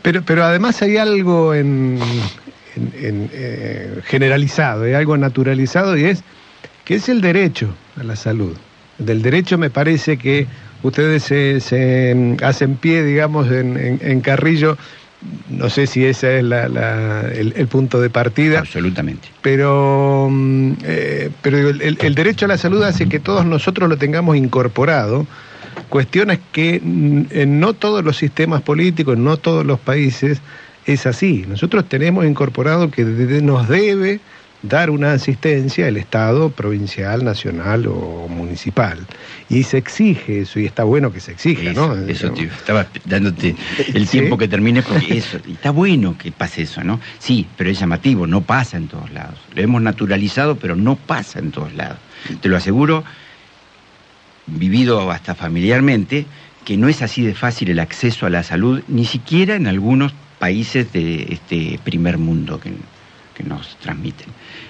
Pero, 0.00 0.22
pero 0.22 0.42
además 0.42 0.80
hay 0.80 0.96
algo 0.96 1.52
en, 1.54 1.98
en- 2.76 2.92
en, 3.04 3.30
eh, 3.32 4.00
generalizado, 4.04 4.84
hay 4.84 4.92
algo 4.94 5.16
naturalizado 5.16 5.96
y 5.96 6.04
es 6.04 6.22
que 6.84 6.94
es 6.96 7.08
el 7.08 7.20
derecho 7.20 7.74
a 7.98 8.02
la 8.04 8.16
salud. 8.16 8.56
Del 8.98 9.22
derecho 9.22 9.58
me 9.58 9.70
parece 9.70 10.16
que 10.16 10.46
ustedes 10.82 11.22
se, 11.24 11.60
se, 11.60 12.14
mm, 12.14 12.44
hacen 12.44 12.76
pie, 12.76 13.02
digamos, 13.04 13.50
en, 13.50 14.20
Carrillo, 14.20 14.76
no 15.50 15.68
sé 15.68 15.86
si 15.86 16.04
ese 16.06 16.38
es 16.38 16.44
la- 16.44 16.68
la- 16.68 17.20
el, 17.32 17.52
el 17.56 17.66
punto 17.68 18.00
de 18.00 18.08
partida, 18.10 18.60
Absolutamente. 18.60 19.28
pero, 19.42 20.28
mm, 20.30 20.72
eh, 20.84 21.30
pero 21.42 21.58
el, 21.70 21.82
el- 21.82 21.98
el 22.00 22.14
derecho 22.14 22.46
a 22.46 22.48
la 22.48 22.58
salud 22.58 22.82
hace 22.82 23.08
que 23.08 23.20
todos 23.20 23.44
nosotros 23.46 23.88
lo 23.88 23.96
tengamos 23.98 24.36
incorporado. 24.36 25.26
Cuestiones 25.88 26.38
que 26.52 26.80
mm, 26.82 27.22
en 27.30 27.60
no 27.60 27.74
todos 27.74 28.04
los 28.04 28.16
sistemas 28.16 28.62
políticos, 28.62 29.16
en 29.16 29.24
no 29.24 29.36
todos 29.36 29.64
los 29.66 29.78
países, 29.78 30.40
es 30.86 31.06
así. 31.06 31.44
Nosotros 31.48 31.88
tenemos 31.88 32.24
incorporado 32.26 32.90
que 32.90 33.04
nos 33.04 33.68
debe 33.68 34.20
dar 34.62 34.90
una 34.90 35.12
asistencia 35.12 35.88
el 35.88 35.96
Estado 35.96 36.50
provincial, 36.50 37.24
nacional 37.24 37.86
o 37.86 38.28
municipal. 38.28 38.98
Y 39.48 39.62
se 39.62 39.78
exige 39.78 40.40
eso, 40.42 40.60
y 40.60 40.66
está 40.66 40.84
bueno 40.84 41.10
que 41.12 41.20
se 41.20 41.32
exija, 41.32 41.70
Eso, 41.70 41.94
¿no? 41.96 42.06
eso, 42.06 42.30
tío, 42.32 42.48
estaba 42.48 42.86
dándote 43.06 43.56
el 43.94 44.06
Sí. 44.06 44.18
tiempo 44.18 44.36
que 44.36 44.48
termine 44.48 44.82
porque 44.82 45.16
eso, 45.18 45.38
está 45.50 45.70
bueno 45.70 46.16
que 46.18 46.30
pase 46.30 46.62
eso, 46.62 46.84
¿no? 46.84 47.00
Sí, 47.18 47.46
pero 47.56 47.70
es 47.70 47.80
llamativo, 47.80 48.26
no 48.26 48.42
pasa 48.42 48.76
en 48.76 48.88
todos 48.88 49.10
lados. 49.12 49.38
Lo 49.54 49.62
hemos 49.62 49.80
naturalizado, 49.80 50.56
pero 50.56 50.76
no 50.76 50.96
pasa 50.96 51.38
en 51.38 51.52
todos 51.52 51.72
lados. 51.74 51.96
Te 52.42 52.48
lo 52.50 52.56
aseguro, 52.58 53.02
vivido 54.46 55.10
hasta 55.10 55.34
familiarmente, 55.34 56.26
que 56.66 56.76
no 56.76 56.88
es 56.88 57.00
así 57.00 57.22
de 57.22 57.34
fácil 57.34 57.70
el 57.70 57.78
acceso 57.80 58.26
a 58.26 58.30
la 58.30 58.42
salud, 58.42 58.82
ni 58.88 59.06
siquiera 59.06 59.54
en 59.56 59.66
algunos 59.66 60.12
países 60.40 60.90
de 60.92 61.28
este 61.30 61.78
primer 61.84 62.18
mundo 62.18 62.58
que, 62.58 62.72
que 63.36 63.44
nos 63.44 63.76
transmiten. 63.76 64.28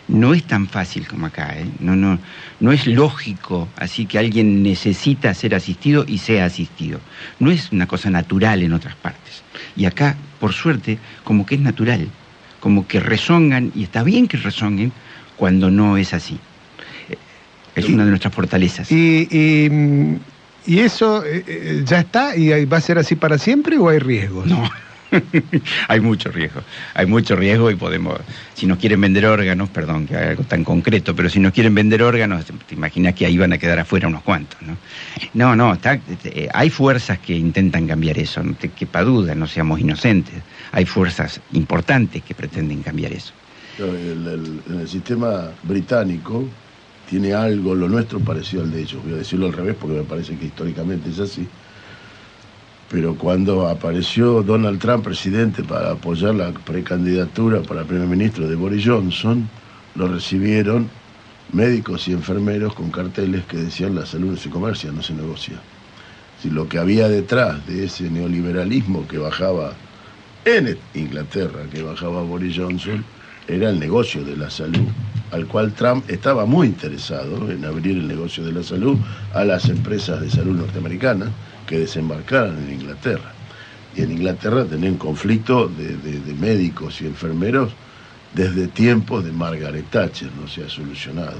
No 0.09 0.35
es 0.35 0.43
tan 0.45 0.67
fácil 0.67 1.07
como 1.07 1.27
acá, 1.27 1.57
¿eh? 1.57 1.67
no, 1.79 1.95
no, 1.95 2.19
no 2.59 2.73
es 2.73 2.87
lógico 2.87 3.69
así 3.77 4.05
que 4.07 4.19
alguien 4.19 4.63
necesita 4.63 5.33
ser 5.33 5.55
asistido 5.55 6.05
y 6.07 6.19
sea 6.19 6.45
asistido. 6.45 7.01
No 7.39 7.51
es 7.51 7.71
una 7.73 7.87
cosa 7.87 8.11
natural 8.11 8.63
en 8.63 8.73
otras 8.73 8.97
partes. 8.97 9.43
Y 9.77 9.85
acá, 9.87 10.17
por 10.41 10.53
suerte, 10.53 10.99
como 11.25 11.47
que 11.47 11.55
es 11.55 11.61
natural, 11.61 12.09
como 12.59 12.87
que 12.87 12.99
rezongan, 13.01 13.73
y 13.75 13.85
está 13.85 14.03
bien 14.03 14.27
que 14.27 14.37
rezonguen, 14.37 14.93
cuando 15.37 15.71
no 15.71 15.97
es 15.97 16.13
así. 16.13 16.39
Eh, 17.09 17.17
Es 17.77 17.89
una 17.89 18.05
de 18.05 18.11
nuestras 18.11 18.35
fortalezas. 18.35 18.91
Y, 18.91 19.29
y, 19.31 20.19
y 20.67 20.81
eso 20.81 21.25
eh, 21.25 21.45
eh, 21.47 21.83
ya 21.87 22.01
está 22.01 22.37
y 22.37 22.65
va 22.67 22.77
a 22.77 22.81
ser 22.81 22.99
así 22.99 23.15
para 23.17 23.39
siempre 23.39 23.79
o 23.79 23.89
hay 23.89 24.01
riesgos? 24.01 24.47
No, 24.47 24.69
hay 25.89 26.01
mucho 26.01 26.31
riesgo, 26.31 26.61
hay 26.95 27.07
mucho 27.07 27.35
riesgo 27.37 27.71
y 27.71 27.77
podemos, 27.77 28.21
si 28.55 28.67
nos 28.67 28.79
quieren 28.79 29.01
vender 29.01 29.27
órganos, 29.27 29.69
perdón 29.71 30.07
que 30.07 30.17
haga 30.17 30.31
algo 30.31 30.45
tan 30.45 30.65
concreto, 30.65 31.15
pero 31.17 31.29
si 31.29 31.41
nos 31.41 31.53
quieren 31.53 31.75
vender 31.75 32.03
órganos, 32.03 32.45
te, 32.47 32.75
imaginas 32.75 33.15
que 33.15 33.27
ahí 33.27 33.37
van 33.37 33.53
a 33.53 33.59
quedar 33.59 33.79
afuera 33.79 34.09
unos 34.09 34.23
cuantos, 34.23 34.61
¿no? 34.63 34.81
No, 35.35 35.57
no, 35.57 35.75
está, 35.75 36.01
eh, 36.07 36.49
hay 36.53 36.71
fuerzas 36.71 37.19
que 37.19 37.37
intentan 37.37 37.87
cambiar 37.87 38.19
eso, 38.19 38.43
no 38.43 38.55
te 38.55 38.73
quepa 38.73 39.03
duda, 39.03 39.35
no 39.35 39.47
seamos 39.47 39.81
inocentes, 39.81 40.45
hay 40.73 40.87
fuerzas 40.87 41.41
importantes 41.51 42.23
que 42.23 42.35
pretenden 42.35 42.83
cambiar 42.83 43.13
eso. 43.13 43.35
El- 43.77 44.63
el 44.67 44.89
sistema 44.89 45.59
británico 45.63 46.57
tiene 47.05 47.33
algo, 47.35 47.75
lo 47.75 47.89
nuestro 47.89 48.23
parecido 48.23 48.63
al 48.63 48.71
de 48.71 48.81
ellos. 48.83 49.03
Voy 49.03 49.13
a 49.15 49.17
decirlo 49.17 49.47
al 49.47 49.53
revés 49.55 49.77
porque 49.77 49.97
me 49.97 50.05
parece 50.05 50.37
que 50.39 50.47
históricamente 50.47 51.11
es 51.11 51.19
así. 51.19 51.51
Pero 52.91 53.15
cuando 53.15 53.69
apareció 53.69 54.43
Donald 54.43 54.81
Trump 54.81 55.05
presidente 55.05 55.63
para 55.63 55.93
apoyar 55.93 56.35
la 56.35 56.51
precandidatura 56.51 57.63
para 57.63 57.85
primer 57.85 58.09
ministro 58.09 58.49
de 58.49 58.57
Boris 58.57 58.85
Johnson, 58.85 59.49
lo 59.95 60.09
recibieron 60.09 60.91
médicos 61.53 62.09
y 62.09 62.13
enfermeros 62.13 62.75
con 62.75 62.91
carteles 62.91 63.45
que 63.45 63.59
decían 63.59 63.95
la 63.95 64.07
salud 64.07 64.33
no 64.33 64.37
se 64.37 64.51
comercia, 64.51 64.91
no 64.91 65.03
se 65.03 65.15
negocia. 65.15 65.55
Si 66.43 66.51
lo 66.51 66.69
que 66.69 66.79
había 66.79 67.09
detrás 67.09 67.65
de 67.69 67.85
ese 67.85 68.11
neoliberalismo 68.11 69.07
que 69.07 69.19
bajaba 69.19 69.73
en 70.45 70.77
Inglaterra, 70.95 71.61
que 71.73 71.83
bajaba 71.83 72.23
Boris 72.23 72.57
Johnson, 72.57 73.05
era 73.47 73.71
el 73.71 73.79
negocio 73.79 74.25
de 74.25 74.37
la 74.37 74.51
salud, 74.51 74.89
al 75.31 75.47
cual 75.47 75.73
Trump 75.75 76.11
estaba 76.11 76.45
muy 76.45 76.67
interesado 76.67 77.51
en 77.53 77.65
abrir 77.65 77.99
el 77.99 78.09
negocio 78.09 78.45
de 78.45 78.53
la 78.53 78.65
salud 78.65 78.99
a 79.33 79.45
las 79.45 79.69
empresas 79.69 80.21
de 80.21 80.29
salud 80.29 80.57
norteamericanas 80.57 81.29
que 81.71 81.79
desembarcaran 81.79 82.59
en 82.59 82.73
Inglaterra. 82.81 83.33
Y 83.97 84.03
en 84.03 84.11
Inglaterra 84.11 84.65
tenían 84.65 84.97
conflicto 84.97 85.69
de, 85.69 85.97
de- 85.97 86.19
de 86.21 86.35
médicos 86.35 87.01
y 87.01 87.07
enfermeros 87.07 87.73
desde 88.35 88.67
tiempos 88.67 89.25
de 89.25 89.31
Margaret 89.33 89.85
Thatcher, 89.91 90.31
no 90.41 90.49
se 90.49 90.65
ha 90.65 90.69
solucionado. 90.69 91.39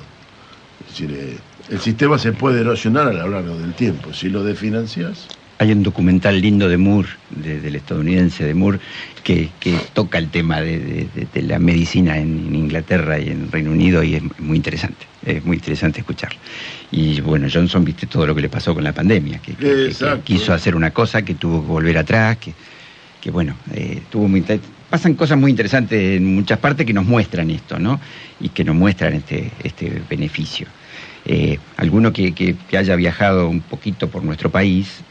Es 0.81 0.87
decir, 0.89 1.11
eh, 1.13 1.37
el 1.69 1.81
sistema 1.81 2.17
se 2.19 2.33
puede 2.33 2.61
erosionar 2.61 3.09
a 3.09 3.13
lo 3.13 3.29
largo 3.29 3.59
del 3.59 3.75
tiempo. 3.75 4.13
Si 4.13 4.29
lo 4.29 4.43
desfinancias, 4.45 5.27
Hay 5.61 5.73
un 5.73 5.83
documental 5.83 6.41
lindo 6.41 6.71
de 6.71 6.79
Moore, 6.79 7.11
de- 7.29 7.61
del 7.61 7.77
estadounidense 7.77 8.45
de 8.45 8.55
Moore, 8.55 8.79
que, 9.23 9.51
que 9.61 9.77
toca 9.93 10.17
el 10.17 10.31
tema 10.31 10.63
de, 10.63 10.79
de- 10.79 11.07
de- 11.15 11.27
de 11.35 11.43
la 11.43 11.59
medicina 11.59 12.17
en, 12.17 12.47
en 12.49 12.55
Inglaterra 12.55 13.19
y 13.19 13.29
en 13.29 13.53
Reino 13.53 13.71
Unido 13.71 14.03
y 14.03 14.15
es 14.15 14.23
muy 14.41 14.57
interesante, 14.57 15.05
es 15.27 15.45
muy 15.45 15.57
interesante 15.59 16.01
escucharlo. 16.01 16.39
Y 16.91 17.21
bueno, 17.21 17.47
Johnson 17.53 17.85
viste 17.85 18.07
todo 18.07 18.27
lo 18.27 18.35
que 18.35 18.41
le 18.41 18.49
pasó 18.49 18.73
con 18.75 18.83
la 18.83 18.95
pandemia, 18.95 19.39
que, 19.39 19.53
quiso 20.25 20.55
hacer 20.55 20.75
una 20.75 20.93
cosa, 20.93 21.21
que 21.23 21.35
tuvo 21.35 21.61
que 21.61 21.69
volver 21.69 21.99
atrás, 21.99 22.39
que, 22.39 22.55
que 23.21 23.31
bueno, 23.31 23.55
eh, 23.75 24.01
tuvo 24.11 24.29
muy 24.29 24.43
pasan 24.89 25.13
cosas 25.13 25.37
muy 25.39 25.51
interesantes 25.51 26.17
en 26.17 26.25
muchas 26.37 26.59
partes 26.59 26.87
que 26.87 26.95
nos 26.95 27.05
muestran 27.05 27.51
esto, 27.51 27.79
¿no? 27.79 28.01
Y 28.41 28.49
que 28.49 28.65
nos 28.65 28.75
muestran 28.75 29.13
este, 29.13 29.51
este 29.63 30.01
beneficio. 30.09 30.67
Eh, 31.33 31.61
alguno 31.77 32.13
que, 32.13 32.57
haya 32.77 32.97
viajado 32.97 33.49
un 33.49 33.61
poquito 33.61 34.11
por 34.11 34.25
nuestro 34.25 34.51
país, 34.51 35.05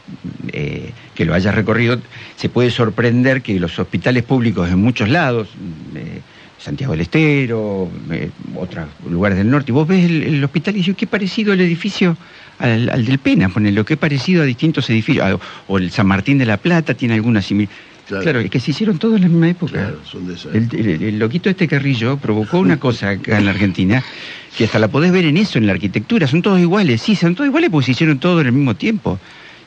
eh, 0.52 0.90
que 1.14 1.24
lo 1.24 1.32
haya 1.32 1.50
recorrido, 1.50 1.98
se 2.36 2.50
puede 2.50 2.70
sorprender 2.70 3.40
que 3.40 3.58
los 3.58 3.78
hospitales 3.78 4.22
públicos 4.24 4.68
en 4.68 4.80
muchos 4.80 5.08
lados, 5.08 5.48
eh, 5.94 6.20
Santiago 6.58 6.92
del 6.92 7.00
Estero, 7.00 7.88
otros 8.54 8.86
lugares 9.08 9.38
del 9.38 9.50
norte, 9.50 9.70
y 9.70 9.72
vos 9.72 9.88
ves 9.88 10.10
el, 10.10 10.44
hospital 10.44 10.74
y 10.74 10.80
dices, 10.80 10.94
qué 10.94 11.06
parecido 11.06 11.54
el 11.54 11.60
edificio 11.62 12.18
al, 12.58 13.02
del 13.02 13.18
Pena, 13.18 13.48
ponele, 13.48 13.82
qué 13.86 13.96
parecido 13.96 14.42
a 14.42 14.44
distintos 14.44 14.90
edificios, 14.90 15.24
Ah, 15.24 15.38
o 15.68 15.78
el 15.78 15.90
San 15.90 16.06
Martín 16.06 16.36
de 16.36 16.44
la 16.44 16.58
Plata 16.58 16.92
tiene 16.92 17.14
alguna 17.14 17.40
similitud. 17.40 17.74
Claro. 18.10 18.22
Claro, 18.24 18.40
es 18.40 18.50
que 18.50 18.60
se 18.60 18.72
hicieron 18.72 18.98
todos 18.98 19.16
en 19.16 19.22
la 19.22 19.28
misma 19.28 19.48
época. 19.48 19.72
claro, 19.72 20.00
son. 20.04 20.54
El, 20.54 20.68
el- 20.74 21.02
el 21.02 21.18
loquito 21.18 21.48
este 21.48 21.66
Carrillo 21.68 22.16
provocó 22.16 22.58
una 22.58 22.78
cosa 22.78 23.10
acá 23.10 23.38
en 23.38 23.44
la 23.44 23.52
Argentina 23.52 24.02
que 24.56 24.64
hasta 24.64 24.78
la 24.78 24.88
podés 24.88 25.12
ver 25.12 25.24
en 25.26 25.36
eso, 25.36 25.58
en 25.58 25.66
la 25.66 25.72
arquitectura. 25.72 26.26
Son 26.26 26.42
todos 26.42 26.58
iguales. 26.60 27.00
Sí, 27.02 27.14
son 27.16 27.34
todos 27.34 27.46
iguales 27.48 27.70
porque 27.70 27.86
se 27.86 27.92
hicieron 27.92 28.18
todos 28.18 28.40
en 28.40 28.48
el 28.48 28.52
mismo 28.52 28.74
tiempo. 28.74 29.18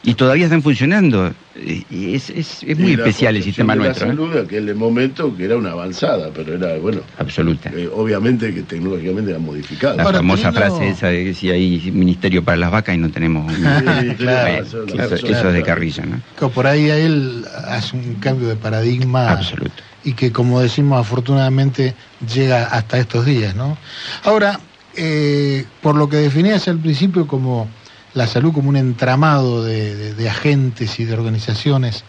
Y 0.05 0.15
todavía 0.15 0.45
están 0.45 0.61
funcionando. 0.61 1.33
Eh, 1.55 1.83
y 1.89 2.13
Es, 2.15 2.29
es- 2.29 2.61
es 2.63 2.77
muy 2.77 2.91
especial 2.93 3.37
el 3.37 3.43
sistema 3.43 3.73
de 3.73 3.79
nuestro. 3.83 4.07
La 4.07 4.11
¿eh? 4.13 4.15
salud 4.17 4.33
de 4.33 4.41
aquel 4.41 4.75
momento 4.75 5.33
que 5.35 5.45
era 5.45 5.55
una 5.55 5.71
avanzada, 5.71 6.29
pero 6.35 6.55
era, 6.55 6.77
bueno, 6.77 6.99
Absoluta. 7.17 7.71
eh, 7.73 7.89
obviamente 7.93 8.53
que 8.53 8.63
tecnológicamente 8.63 9.31
era 9.31 9.39
modificada. 9.39 9.95
La 9.95 10.03
Ahora, 10.03 10.17
famosa 10.17 10.51
teniendo- 10.51 10.75
frase 10.77 10.89
esa 10.89 11.07
de 11.07 11.23
que 11.23 11.33
si 11.33 11.49
hay 11.51 11.89
ministerio 11.93 12.43
para 12.43 12.57
las 12.57 12.71
vacas 12.71 12.95
y 12.95 12.97
no 12.97 13.09
tenemos... 13.11 13.49
un- 13.49 13.55
Sí, 13.55 14.15
Claro, 14.17 14.65
claro, 14.87 15.15
eso, 15.15 15.47
es 15.47 15.53
de 15.53 15.63
Carrillo, 15.63 16.05
¿no? 16.05 16.21
Que 16.37 16.47
por 16.53 16.67
ahí 16.67 16.89
a 16.89 16.97
él 16.97 17.45
hace 17.67 17.95
un 17.95 18.15
cambio 18.15 18.49
de 18.49 18.55
paradigma 18.57 19.31
Absoluto. 19.31 19.71
y 20.03 20.13
que 20.13 20.33
como 20.33 20.59
decimos 20.59 20.99
afortunadamente 20.99 21.95
llega 22.33 22.65
hasta 22.65 22.97
estos 22.97 23.25
días, 23.25 23.55
¿no? 23.55 23.77
Ahora, 24.23 24.59
eh, 24.97 25.65
por 25.81 25.95
lo 25.95 26.09
que 26.09 26.17
definías 26.17 26.67
al 26.67 26.79
principio 26.79 27.25
como 27.25 27.69
la 28.13 28.27
salud 28.27 28.53
como 28.53 28.69
un 28.69 28.77
entramado 28.77 29.63
de, 29.63 30.13
de- 30.15 30.29
agentes 30.29 30.99
y 30.99 31.05
de 31.05 31.13
organizaciones, 31.13 32.05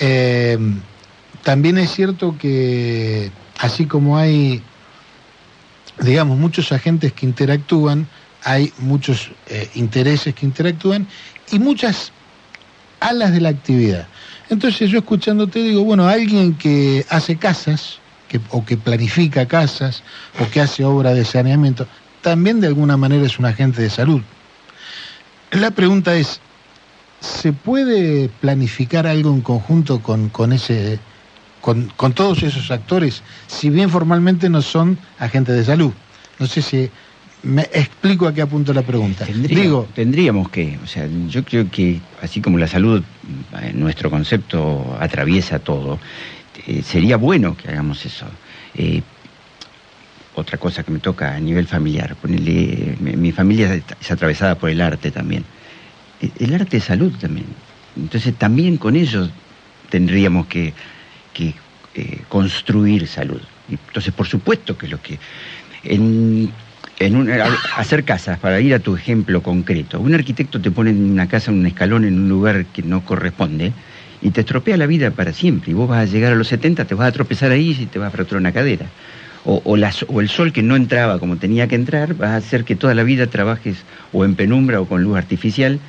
eh, 0.00 0.58
también 1.42 1.78
es 1.78 1.90
cierto 1.90 2.38
que 2.38 3.32
así 3.58 3.86
como 3.86 4.16
hay, 4.18 4.62
digamos, 6.00 6.38
muchos 6.38 6.72
agentes 6.72 7.12
que 7.12 7.26
interactúan, 7.26 8.10
hay 8.42 8.72
muchos 8.78 9.32
eh, 9.46 9.70
intereses 9.74 10.34
que 10.34 10.46
interactúan 10.46 11.08
y 11.50 11.58
muchas 11.58 12.12
alas 13.00 13.32
de 13.32 13.40
la 13.40 13.48
actividad. 13.50 14.08
Entonces 14.48 14.90
yo 14.90 14.98
escuchándote 14.98 15.60
digo, 15.62 15.84
bueno, 15.84 16.06
alguien 16.08 16.56
que 16.56 17.04
hace 17.10 17.38
casas, 17.38 18.02
que, 18.28 18.40
o 18.50 18.64
que 18.64 18.76
planifica 18.76 19.46
casas, 19.48 20.04
o 20.40 20.48
que 20.50 20.60
hace 20.60 20.84
obra 20.84 21.12
de 21.14 21.24
saneamiento, 21.24 21.88
también 22.20 22.60
de 22.60 22.68
alguna 22.68 22.96
manera 22.96 23.26
es 23.26 23.38
un 23.38 23.46
agente 23.46 23.82
de 23.82 23.90
salud. 23.90 24.22
La 25.52 25.70
pregunta 25.70 26.14
es, 26.16 26.40
¿se 27.20 27.52
puede 27.52 28.28
planificar 28.28 29.06
algo 29.06 29.30
en 29.32 29.42
conjunto 29.42 30.00
con, 30.00 30.28
con 30.30 30.52
ese, 30.52 30.98
con, 31.60 31.92
con 31.96 32.12
todos 32.14 32.42
esos 32.42 32.70
actores, 32.70 33.22
si 33.46 33.68
bien 33.70 33.90
formalmente 33.90 34.48
no 34.48 34.62
son 34.62 34.98
agentes 35.18 35.54
de 35.56 35.64
salud? 35.64 35.92
No 36.38 36.46
sé 36.46 36.62
si 36.62 36.90
me 37.42 37.62
explico 37.72 38.26
a 38.26 38.32
qué 38.32 38.40
apunto 38.42 38.72
la 38.72 38.82
pregunta. 38.82 39.26
Tendría- 39.26 39.62
Digo, 39.62 39.88
tendríamos 39.94 40.48
que, 40.48 40.78
o 40.82 40.86
sea, 40.86 41.06
yo 41.28 41.44
creo 41.44 41.70
que 41.70 42.00
así 42.22 42.40
como 42.40 42.56
la 42.58 42.66
salud, 42.66 43.02
en 43.60 43.78
nuestro 43.78 44.10
concepto 44.10 44.96
atraviesa 44.98 45.58
todo, 45.58 45.98
eh, 46.66 46.82
sería 46.82 47.16
bueno 47.18 47.56
que 47.56 47.68
hagamos 47.68 48.04
eso. 48.06 48.26
Eh, 48.74 49.02
otra 50.34 50.58
cosa 50.58 50.82
que 50.82 50.90
me 50.90 50.98
toca 50.98 51.34
a 51.34 51.40
nivel 51.40 51.66
familiar, 51.66 52.16
ponerle, 52.16 52.96
mi, 53.00 53.16
mi 53.16 53.32
familia 53.32 53.74
es, 53.74 53.82
es 54.00 54.10
atravesada 54.10 54.54
por 54.54 54.70
el 54.70 54.80
arte 54.80 55.10
también. 55.10 55.44
Eh, 56.20 56.30
El 56.38 56.54
arte 56.54 56.78
es 56.78 56.84
salud 56.84 57.12
también. 57.20 57.46
Entonces 57.96 58.34
también 58.36 58.78
con 58.78 58.96
ellos 58.96 59.30
tendríamos 59.90 60.46
que, 60.46 60.72
eh, 61.94 62.18
construir 62.28 63.06
salud. 63.06 63.40
Entonces, 63.70 64.14
por 64.14 64.26
supuesto 64.26 64.76
que 64.78 64.88
lo 64.88 65.00
que... 65.02 65.18
En, 65.84 66.50
en 66.98 67.28
hacer 67.76 68.04
casas, 68.04 68.38
para 68.38 68.60
ir 68.60 68.74
a 68.74 68.78
tu 68.78 68.94
ejemplo 68.94 69.42
concreto, 69.42 69.98
un 70.00 70.14
arquitecto 70.14 70.60
te 70.60 70.70
pone 70.70 70.92
una 70.92 71.26
casa 71.26 71.50
en 71.50 71.58
un 71.58 71.66
escalón 71.66 72.04
en 72.04 72.14
un 72.14 72.28
lugar 72.28 72.66
que 72.66 72.82
no 72.82 73.04
corresponde 73.04 73.72
y 74.20 74.30
te 74.30 74.42
estropea 74.42 74.76
la 74.76 74.86
vida 74.86 75.10
para 75.10 75.32
siempre. 75.32 75.72
Y 75.72 75.74
vos 75.74 75.88
vas 75.88 76.08
a 76.08 76.10
llegar 76.10 76.32
a 76.32 76.36
los 76.36 76.48
70, 76.48 76.84
te 76.84 76.94
vas 76.94 77.08
a 77.08 77.12
tropezar 77.12 77.50
ahí 77.50 77.76
y 77.78 77.86
te 77.86 77.98
vas 77.98 78.08
a 78.08 78.10
fracturar 78.12 78.40
una 78.40 78.52
cadera. 78.52 78.86
O, 79.44 79.76
el 79.76 80.28
sol 80.28 80.52
que 80.52 80.62
no 80.62 80.76
entraba 80.76 81.18
como 81.18 81.36
tenía 81.36 81.66
que 81.66 81.74
entrar, 81.74 82.20
va 82.20 82.34
a 82.34 82.36
hacer 82.36 82.64
que 82.64 82.76
toda 82.76 82.94
la 82.94 83.02
vida 83.02 83.26
trabajes 83.26 83.78
o 84.12 84.24
en 84.24 84.36
penumbra 84.36 84.80
o 84.80 84.86
con 84.86 85.02
luz 85.02 85.16
artificial 85.16 85.80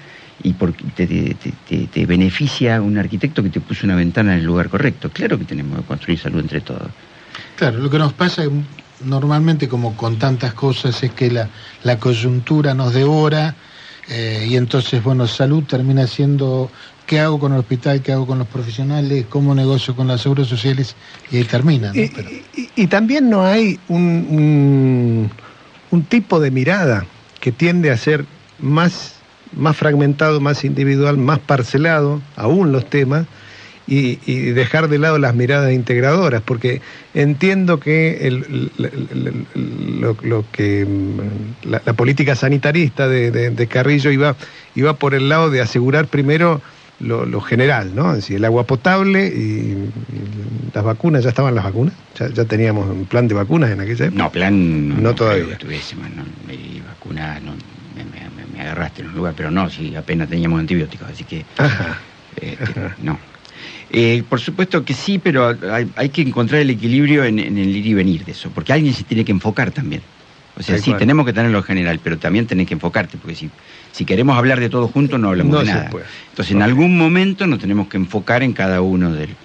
y 0.41 0.53
porque 0.53 0.83
te, 0.95 2.05
beneficia 2.07 2.81
un 2.81 2.97
arquitecto 2.97 3.43
que 3.43 3.49
te 3.49 3.61
puso 3.61 3.85
una 3.85 3.95
ventana 3.95 4.33
en 4.33 4.39
el 4.39 4.45
lugar 4.45 4.69
correcto. 4.69 5.09
Claro 5.09 5.37
que 5.37 5.45
tenemos 5.45 5.79
que 5.79 5.85
construir 5.85 6.19
salud 6.19 6.39
entre 6.39 6.61
todos. 6.61 6.89
Claro, 7.55 7.77
lo 7.77 7.89
que 7.89 7.99
nos 7.99 8.13
pasa 8.13 8.43
normalmente, 9.05 9.67
como 9.67 9.95
con 9.95 10.17
tantas 10.17 10.53
cosas, 10.53 11.03
es 11.03 11.11
que 11.11 11.29
la, 11.29 11.49
la 11.83 11.99
coyuntura 11.99 12.73
nos 12.73 12.93
devora 12.93 13.55
eh, 14.09 14.47
y 14.49 14.57
entonces, 14.57 15.03
bueno, 15.03 15.27
salud 15.27 15.63
termina 15.63 16.07
siendo 16.07 16.69
qué 17.05 17.19
hago 17.19 17.39
con 17.39 17.53
el 17.53 17.59
hospital, 17.59 18.01
qué 18.01 18.11
hago 18.13 18.25
con 18.25 18.39
los 18.39 18.47
profesionales, 18.47 19.25
cómo 19.29 19.53
negocio 19.55 19.95
con 19.95 20.07
las 20.07 20.21
seguros 20.21 20.47
sociales 20.47 20.95
y 21.31 21.37
ahí 21.37 21.43
termina. 21.43 21.93
¿no? 21.93 22.01
Y, 22.01 22.07
Pero- 22.09 22.29
y- 22.29 22.69
y 22.75 22.87
también 22.87 23.29
no 23.29 23.45
hay 23.45 23.79
un, 23.89 24.01
un- 24.29 25.31
un 25.91 26.03
tipo 26.05 26.39
de 26.39 26.51
mirada 26.51 27.05
que 27.39 27.51
tiende 27.51 27.91
a 27.91 27.97
ser 27.97 28.25
más, 28.59 29.15
más 29.55 29.75
fragmentado, 29.75 30.39
más 30.39 30.63
individual, 30.63 31.17
más 31.17 31.39
parcelado, 31.39 32.21
aún 32.35 32.71
los 32.71 32.89
temas, 32.89 33.25
y, 33.85 34.19
y 34.25 34.35
dejar 34.51 34.87
de 34.87 34.97
lado 34.97 35.17
las 35.19 35.35
miradas 35.35 35.73
integradoras, 35.73 36.41
porque 36.41 36.81
entiendo 37.13 37.81
que 37.81 38.25
el- 38.27 38.71
el- 38.77 38.85
el- 39.11 39.45
el- 39.55 39.99
lo, 39.99 40.15
lo 40.23 40.45
que 40.53 40.85
mm, 40.85 41.69
la, 41.69 41.81
la 41.85 41.91
política 41.91 42.33
sanitarista 42.37 43.09
de, 43.09 43.29
de- 43.31 43.49
de 43.49 43.67
Carrillo 43.67 44.09
iba, 44.09 44.37
iba 44.75 44.93
por 44.95 45.13
el 45.13 45.27
lado 45.27 45.49
de 45.49 45.59
asegurar 45.59 46.07
primero 46.07 46.61
lo, 47.03 47.25
lo 47.25 47.41
general, 47.41 47.93
¿no? 47.93 48.11
Es 48.11 48.17
decir, 48.17 48.37
el 48.37 48.45
agua 48.45 48.65
potable 48.65 49.27
y, 49.27 49.71
y 49.73 50.71
las 50.73 50.83
vacunas, 50.83 51.23
¿ya 51.23 51.29
estaban 51.29 51.53
las 51.55 51.63
vacunas? 51.65 51.93
¿Ya, 52.15 52.29
ya 52.29 52.45
teníamos 52.45 52.89
un 52.89 53.05
plan 53.05 53.27
de 53.27 53.35
vacunas 53.35 53.69
en 53.71 53.81
aquella 53.81 54.05
época? 54.05 54.23
No, 54.23 54.31
plan. 54.31 55.03
No 55.03 55.13
todavía. 55.15 55.57
no, 56.45 56.53
y 56.53 56.81
vacuna, 56.81 57.39
no, 57.39 57.55
me, 57.95 58.03
me- 58.05 58.45
me 58.47 58.61
agarraste 58.61 59.01
en 59.01 59.09
un 59.09 59.15
lugar, 59.15 59.33
pero 59.35 59.51
no, 59.51 59.69
sí, 59.69 59.95
apenas 59.95 60.29
teníamos 60.29 60.59
antibióticos, 60.59 61.09
así 61.09 61.23
que. 61.23 61.45
Ajá. 61.57 61.99
Este, 62.35 62.73
no. 62.99 63.19
Eh, 63.89 64.23
por 64.27 64.39
supuesto 64.39 64.83
que 64.83 64.93
sí, 64.93 65.19
pero 65.19 65.55
hay, 65.71 65.87
hay 65.95 66.09
que 66.09 66.21
encontrar 66.21 66.61
el 66.61 66.69
equilibrio 66.71 67.23
en, 67.23 67.39
en 67.39 67.57
el 67.57 67.75
ir 67.75 67.85
y 67.85 67.93
venir 67.93 68.25
de 68.25 68.31
eso, 68.31 68.49
porque 68.51 68.73
alguien 68.73 68.93
se 68.93 69.03
tiene 69.03 69.23
que 69.23 69.31
enfocar 69.31 69.71
también. 69.71 70.01
O 70.55 70.61
sea, 70.61 70.77
sí, 70.77 70.91
tenemos 70.99 71.25
que 71.25 71.33
tenerlo 71.33 71.63
general, 71.63 71.99
pero 72.03 72.17
también 72.19 72.45
tenés 72.45 72.67
que 72.67 72.75
enfocarte, 72.75 73.17
porque 73.17 73.35
si, 73.35 73.49
si 73.91 74.05
queremos 74.05 74.37
hablar 74.37 74.59
de 74.59 74.69
todo 74.69 74.87
juntos 74.87 75.19
no 75.19 75.29
hablamos 75.29 75.51
No 75.53 75.59
de 75.59 75.65
nada. 75.65 75.89
puede. 75.89 76.05
Entonces, 76.29 76.53
en 76.55 76.61
algún 76.61 76.95
momento 76.97 77.47
nos 77.47 77.59
tenemos 77.59 77.87
que 77.87 77.97
enfocar 77.97 78.43
en 78.43 78.53
cada 78.53 78.81
uno 78.81 79.11
del- 79.11 79.35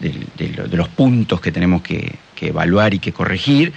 del- 0.00 0.26
de, 0.38 0.48
lo- 0.56 0.66
de 0.66 0.76
los 0.76 0.88
puntos 0.88 1.40
que 1.40 1.52
tenemos 1.52 1.82
que, 1.82 2.12
que 2.34 2.48
evaluar 2.48 2.94
y 2.94 2.98
que 2.98 3.12
corregir, 3.12 3.72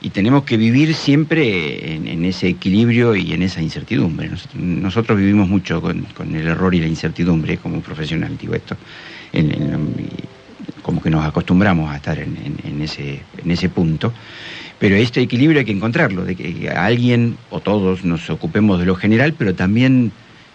y 0.00 0.10
tenemos 0.10 0.42
que 0.44 0.56
vivir 0.56 0.94
siempre 0.94 1.94
en, 1.94 2.08
en 2.08 2.24
ese 2.24 2.48
equilibrio 2.48 3.14
y 3.14 3.32
en 3.34 3.42
esa 3.42 3.60
incertidumbre. 3.62 4.28
Nosotros, 4.28 4.60
nosotros 4.62 5.18
vivimos 5.18 5.48
mucho 5.48 5.80
con, 5.82 6.00
con 6.16 6.34
el 6.34 6.48
error 6.48 6.74
y 6.74 6.80
la 6.80 6.88
incertidumbre 6.88 7.58
como 7.58 7.80
profesional, 7.82 8.36
digo 8.38 8.54
esto, 8.54 8.76
en- 9.34 9.52
en- 9.52 9.94
como 10.82 11.00
que 11.02 11.10
nos 11.10 11.24
acostumbramos 11.24 11.90
a 11.90 11.96
estar 11.96 12.18
en, 12.18 12.36
en- 12.36 12.58
en 12.72 12.82
ese, 12.82 13.20
en 13.36 13.50
ese 13.50 13.68
punto. 13.68 14.12
Pero 14.82 14.96
este 14.96 15.20
equilibrio 15.20 15.60
hay 15.60 15.64
que 15.64 15.70
encontrarlo, 15.70 16.24
de 16.24 16.34
que 16.34 16.68
alguien 16.68 17.36
o 17.50 17.60
todos 17.60 18.04
nos 18.04 18.28
ocupemos 18.30 18.80
de 18.80 18.84
lo 18.84 18.96
general, 18.96 19.32
pero 19.32 19.54
también 19.54 20.10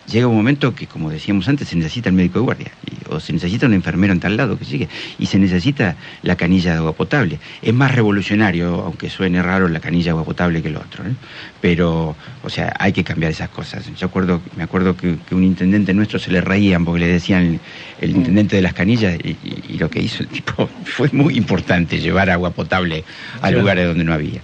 llega 0.10 0.28
un 0.28 0.36
momento 0.36 0.74
que, 0.74 0.88
como 0.88 1.10
decíamos 1.10 1.48
antes, 1.48 1.68
se 1.68 1.76
necesita 1.76 2.10
el 2.10 2.16
médico 2.16 2.40
de 2.40 2.46
guardia, 2.46 2.72
y- 2.90 3.14
o 3.14 3.20
se 3.20 3.34
necesita 3.34 3.66
un 3.66 3.74
enfermero 3.74 4.14
en 4.14 4.20
tal 4.20 4.38
lado 4.38 4.58
que 4.58 4.66
sigue, 4.66 4.88
y 5.20 5.26
se 5.26 5.38
necesita 5.38 5.96
la 6.24 6.36
canilla 6.36 6.72
de 6.72 6.78
agua 6.78 6.94
potable. 6.94 7.40
Es 7.62 7.74
más 7.74 7.94
revolucionario, 7.94 8.82
aunque 8.84 9.10
suene 9.10 9.42
raro, 9.42 9.68
la 9.68 9.80
canilla 9.80 10.06
de 10.06 10.10
agua 10.12 10.24
potable 10.26 10.62
que 10.62 10.70
el 10.70 10.78
otro, 10.78 11.06
¿eh? 11.06 11.14
pero, 11.62 12.16
o 12.44 12.50
sea, 12.50 12.74
hay 12.80 12.94
que 12.94 13.04
cambiar 13.04 13.32
esas 13.32 13.50
cosas. 13.50 13.86
Yo 13.98 14.08
acuerdo, 14.08 14.42
me 14.56 14.64
acuerdo 14.64 14.96
que, 14.96 15.18
que 15.28 15.36
un 15.36 15.44
intendente 15.44 15.94
nuestro 15.94 16.20
se 16.20 16.32
le 16.32 16.42
reían 16.42 16.86
porque 16.86 17.02
le 17.02 17.08
decían 17.08 17.44
el, 17.46 17.60
el 18.02 18.10
intendente 18.16 18.56
de 18.56 18.62
las 18.62 18.74
canillas, 18.74 19.18
y, 19.24 19.30
y- 19.32 19.64
y 19.70 19.78
lo 19.78 19.90
que 19.90 20.02
hizo 20.02 20.24
el 20.24 20.30
tipo 20.30 20.70
fue 20.86 21.10
muy 21.12 21.36
importante, 21.38 22.00
llevar 22.00 22.30
agua 22.30 22.52
potable 22.52 23.04
a 23.42 23.52
lugares 23.52 23.88
donde 23.88 24.04
no 24.04 24.14
había. 24.14 24.42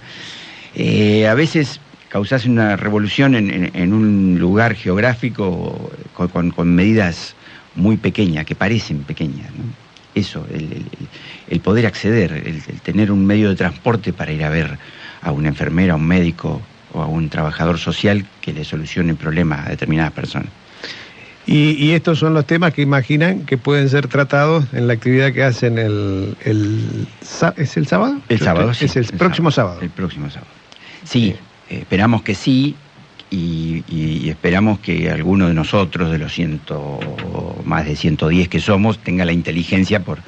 Eh, 0.76 1.26
a 1.28 1.34
veces 1.34 1.80
causás 2.14 2.44
una 2.46 2.76
revolución 2.76 3.34
en, 3.34 3.50
en- 3.50 3.70
en 3.74 3.92
un 3.92 4.38
lugar 4.38 4.76
geográfico 4.76 5.90
con, 6.16 6.28
con- 6.28 6.50
con 6.52 6.72
medidas 6.72 7.34
muy 7.74 7.96
pequeñas, 7.96 8.46
que 8.46 8.54
parecen 8.54 8.98
pequeñas. 9.02 9.50
¿no? 9.50 9.64
Eso, 10.14 10.46
el, 10.48 10.62
el- 10.62 10.86
el 11.50 11.58
poder 11.60 11.86
acceder, 11.86 12.30
el, 12.32 12.62
el 12.68 12.80
tener 12.84 13.10
un 13.10 13.26
medio 13.26 13.48
de 13.48 13.56
transporte 13.56 14.12
para 14.12 14.30
ir 14.30 14.44
a 14.44 14.48
ver 14.48 14.78
a 15.22 15.32
una 15.32 15.48
enfermera, 15.48 15.94
a 15.94 15.96
un 15.96 16.06
médico 16.06 16.62
o 16.92 17.02
a 17.02 17.06
un 17.06 17.28
trabajador 17.30 17.78
social 17.80 18.24
que 18.40 18.52
le 18.52 18.64
solucione 18.64 19.16
problemas 19.16 19.66
a 19.66 19.70
determinadas 19.70 20.12
personas. 20.12 20.50
Y, 21.48 21.72
y 21.84 21.90
estos 21.94 22.20
son 22.20 22.32
los 22.32 22.46
temas 22.46 22.72
que 22.74 22.82
imaginan 22.82 23.40
que 23.44 23.58
pueden 23.58 23.88
ser 23.88 24.06
tratados 24.06 24.66
en 24.72 24.86
la 24.86 24.92
actividad 24.92 25.32
que 25.32 25.42
hacen 25.42 25.78
el, 25.78 26.36
¿es 27.56 27.76
el 27.76 27.86
sábado? 27.88 28.20
El 28.28 28.38
sábado, 28.38 28.72
sí. 28.72 28.84
Es 28.84 28.94
el, 28.94 29.06
próximo 29.18 29.50
sábado. 29.50 29.80
El 29.82 29.90
próximo 29.90 30.30
sábado. 30.30 30.52
Sí, 31.02 31.30
eh, 31.30 31.38
esperamos 31.68 32.22
que 32.22 32.34
sí 32.34 32.76
y, 33.30 34.28
esperamos 34.28 34.78
que 34.78 35.10
alguno 35.10 35.48
de 35.48 35.54
nosotros, 35.54 36.10
de 36.10 36.18
los 36.18 36.32
ciento, 36.32 37.00
más 37.64 37.84
de 37.84 37.96
110 37.96 38.48
que 38.48 38.60
somos, 38.60 38.98
tenga 38.98 39.24
la 39.24 39.32
inteligencia 39.32 40.00
por, 40.00 40.20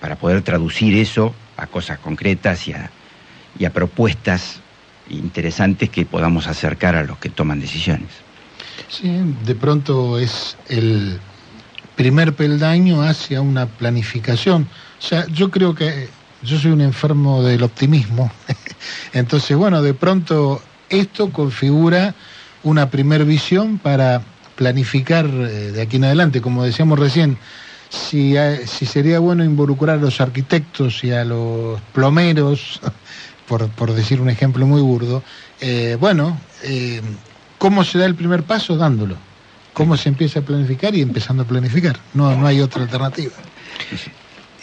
para 0.00 0.16
poder 0.16 0.42
traducir 0.42 0.96
eso 0.96 1.34
a 1.56 1.66
cosas 1.66 1.98
concretas 1.98 2.66
y 2.66 3.64
a 3.64 3.70
propuestas 3.72 4.60
interesantes 5.10 5.90
que 5.90 6.04
podamos 6.04 6.46
acercar 6.46 6.96
a 6.96 7.04
los 7.04 7.18
que 7.18 7.28
toman 7.28 7.60
decisiones. 7.60 8.08
Sí, 8.88 9.10
de 9.44 9.54
pronto 9.54 10.18
es 10.18 10.56
el 10.68 11.18
primer 11.96 12.34
peldaño 12.34 13.02
hacia 13.02 13.40
una 13.40 13.66
planificación. 13.66 14.68
O 14.98 15.02
sea, 15.02 15.26
yo 15.28 15.50
creo 15.50 15.74
que 15.74 16.08
yo 16.42 16.58
soy 16.58 16.72
un 16.72 16.80
enfermo 16.80 17.42
del 17.42 17.62
optimismo. 17.62 18.30
Entonces, 19.12 19.56
bueno, 19.56 19.82
de 19.82 19.94
pronto 19.94 20.62
esto 20.88 21.30
configura 21.30 22.14
una 22.62 22.90
primer 22.90 23.24
visión 23.24 23.78
para 23.78 24.22
planificar 24.56 25.26
eh, 25.26 25.72
de 25.72 25.82
aquí 25.82 25.96
en 25.96 26.04
adelante. 26.04 26.40
Como 26.40 26.64
decíamos 26.64 26.98
recién, 26.98 27.38
si, 27.88 28.34
si 28.66 28.86
sería 28.86 29.18
bueno 29.18 29.44
involucrar 29.44 29.98
a 29.98 30.00
los 30.00 30.20
arquitectos 30.20 31.02
y 31.04 31.12
a 31.12 31.24
los 31.24 31.80
plomeros, 31.92 32.80
por, 33.48 33.68
por 33.70 33.92
decir 33.92 34.20
un 34.20 34.30
ejemplo 34.30 34.66
muy 34.66 34.80
burdo, 34.80 35.22
eh, 35.60 35.96
bueno, 35.98 36.38
eh, 36.62 37.00
¿cómo 37.58 37.84
se 37.84 37.98
da 37.98 38.06
el 38.06 38.14
primer 38.14 38.42
paso? 38.42 38.76
Dándolo. 38.76 39.16
¿Cómo 39.72 39.96
se 39.96 40.10
empieza 40.10 40.40
a 40.40 40.42
planificar 40.42 40.94
y 40.94 41.00
empezando 41.00 41.44
a 41.44 41.46
planificar? 41.46 41.98
No, 42.12 42.36
no 42.36 42.46
hay 42.46 42.60
otra 42.60 42.82
alternativa. 42.82 43.32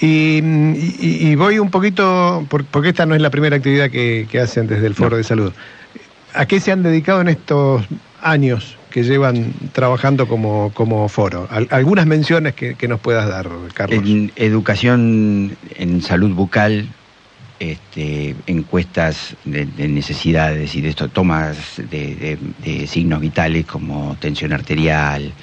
Y, 0.02 0.40
y- 0.42 1.18
y 1.30 1.36
voy 1.36 1.60
un 1.60 1.70
poquito, 1.70 2.46
por- 2.50 2.64
porque 2.66 2.90
esta 2.90 3.06
no 3.06 3.16
es 3.16 3.22
la 3.22 3.30
primera 3.30 3.58
actividad 3.58 3.90
que, 3.90 4.28
que 4.32 4.40
hacen 4.40 4.68
desde 4.68 4.88
el 4.88 4.96
Foro 4.96 5.12
No. 5.12 5.18
de 5.18 5.24
Salud. 5.24 5.52
¿A 6.34 6.46
qué 6.46 6.60
se 6.60 6.72
han 6.72 6.84
dedicado 6.84 7.22
en 7.22 7.28
estos 7.28 7.84
años 8.22 8.78
que 8.92 9.04
llevan 9.04 9.54
trabajando 9.74 10.28
como, 10.28 10.72
como 10.74 11.10
foro? 11.10 11.48
Al- 11.52 11.68
algunas 11.72 12.06
menciones 12.06 12.54
que, 12.54 12.76
que 12.76 12.88
nos 12.88 13.00
puedas 13.02 13.28
dar, 13.28 13.50
Carlos. 13.74 14.04
En 14.06 14.32
educación 14.38 15.58
en 15.76 16.02
salud 16.02 16.34
bucal, 16.34 16.88
este, 17.60 18.36
encuestas 18.48 19.36
de, 19.44 19.66
de 19.66 19.88
necesidades 19.90 20.76
y 20.76 20.82
de 20.82 20.90
esto, 20.90 21.10
tomas 21.10 21.58
de, 21.78 22.16
de- 22.16 22.38
de 22.64 22.88
signos 22.88 23.20
vitales 23.20 23.66
como 23.66 24.16
tensión 24.22 24.54
arterial, 24.54 25.34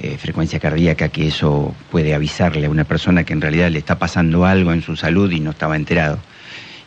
eh, 0.00 0.16
frecuencia 0.18 0.58
cardíaca, 0.58 1.08
que 1.10 1.28
eso 1.28 1.74
puede 1.90 2.14
avisarle 2.14 2.66
a 2.66 2.70
una 2.70 2.84
persona 2.84 3.24
que 3.24 3.32
en 3.32 3.40
realidad 3.40 3.70
le 3.70 3.78
está 3.78 3.98
pasando 3.98 4.44
algo 4.46 4.72
en 4.72 4.82
su 4.82 4.96
salud 4.96 5.30
y 5.30 5.40
no 5.40 5.50
estaba 5.50 5.76
enterado. 5.76 6.18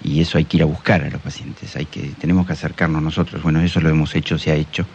Y 0.04 0.19
eso 0.19 0.38
hay 0.38 0.45
que 0.45 0.58
ir 0.58 0.63
a 0.63 0.65
buscar 0.65 1.02
a 1.04 1.10
los 1.10 1.21
pacientes, 1.21 1.76
hay 1.76 1.86
que, 1.86 2.02
tenemos 2.19 2.45
que 2.45 2.54
acercarnos 2.54 3.02
nosotros. 3.02 3.41
Bueno, 3.43 3.62
eso 3.62 3.80
lo 3.80 3.89
hemos 3.89 4.13
hecho, 4.15 4.38
se 4.38 4.52
ha 4.52 4.56
hecho. 4.56 4.86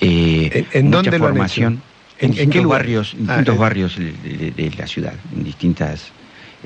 Eh, 0.00 0.66
¿En- 0.72 0.78
en 0.80 0.86
mucha 0.86 0.96
dónde 1.02 1.18
lo 1.18 1.26
han 1.26 1.32
formación. 1.32 1.72
hecho? 1.74 1.82
En, 2.20 2.32
¿En- 2.34 2.38
en 2.40 2.50
qué 2.50 2.60
barrios, 2.60 3.14
en 3.14 3.20
Ah, 3.30 3.36
distintos 3.36 3.54
eh. 3.54 3.58
barrios 3.58 3.96
de, 3.96 4.12
de- 4.12 4.50
de 4.50 4.70
la 4.76 4.86
ciudad, 4.86 5.14
en 5.34 5.44
distintas 5.44 6.10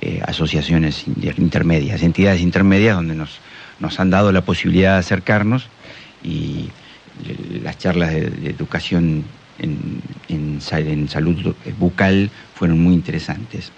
eh, 0.01 0.21
asociaciones 0.27 1.07
inter- 1.07 1.38
intermedias, 1.38 2.03
entidades 2.03 2.40
intermedias 2.40 2.97
donde 2.97 3.14
nos, 3.14 3.38
nos 3.79 4.01
han 4.01 4.11
dado 4.11 4.33
la 4.33 4.40
posibilidad 4.42 4.95
de 4.95 4.99
acercarnos 5.01 5.68
y 6.25 6.71
las 7.62 7.79
charlas 7.79 8.11
de, 8.12 8.31
de 8.31 8.51
educación 8.51 9.25
en, 9.59 10.01
en 10.29 10.61
sa- 10.61 10.81
en 10.81 11.09
salud 11.09 11.55
bucal 11.79 12.31
fueron 12.55 12.81
muy 12.81 12.95
interesantes. 12.95 13.71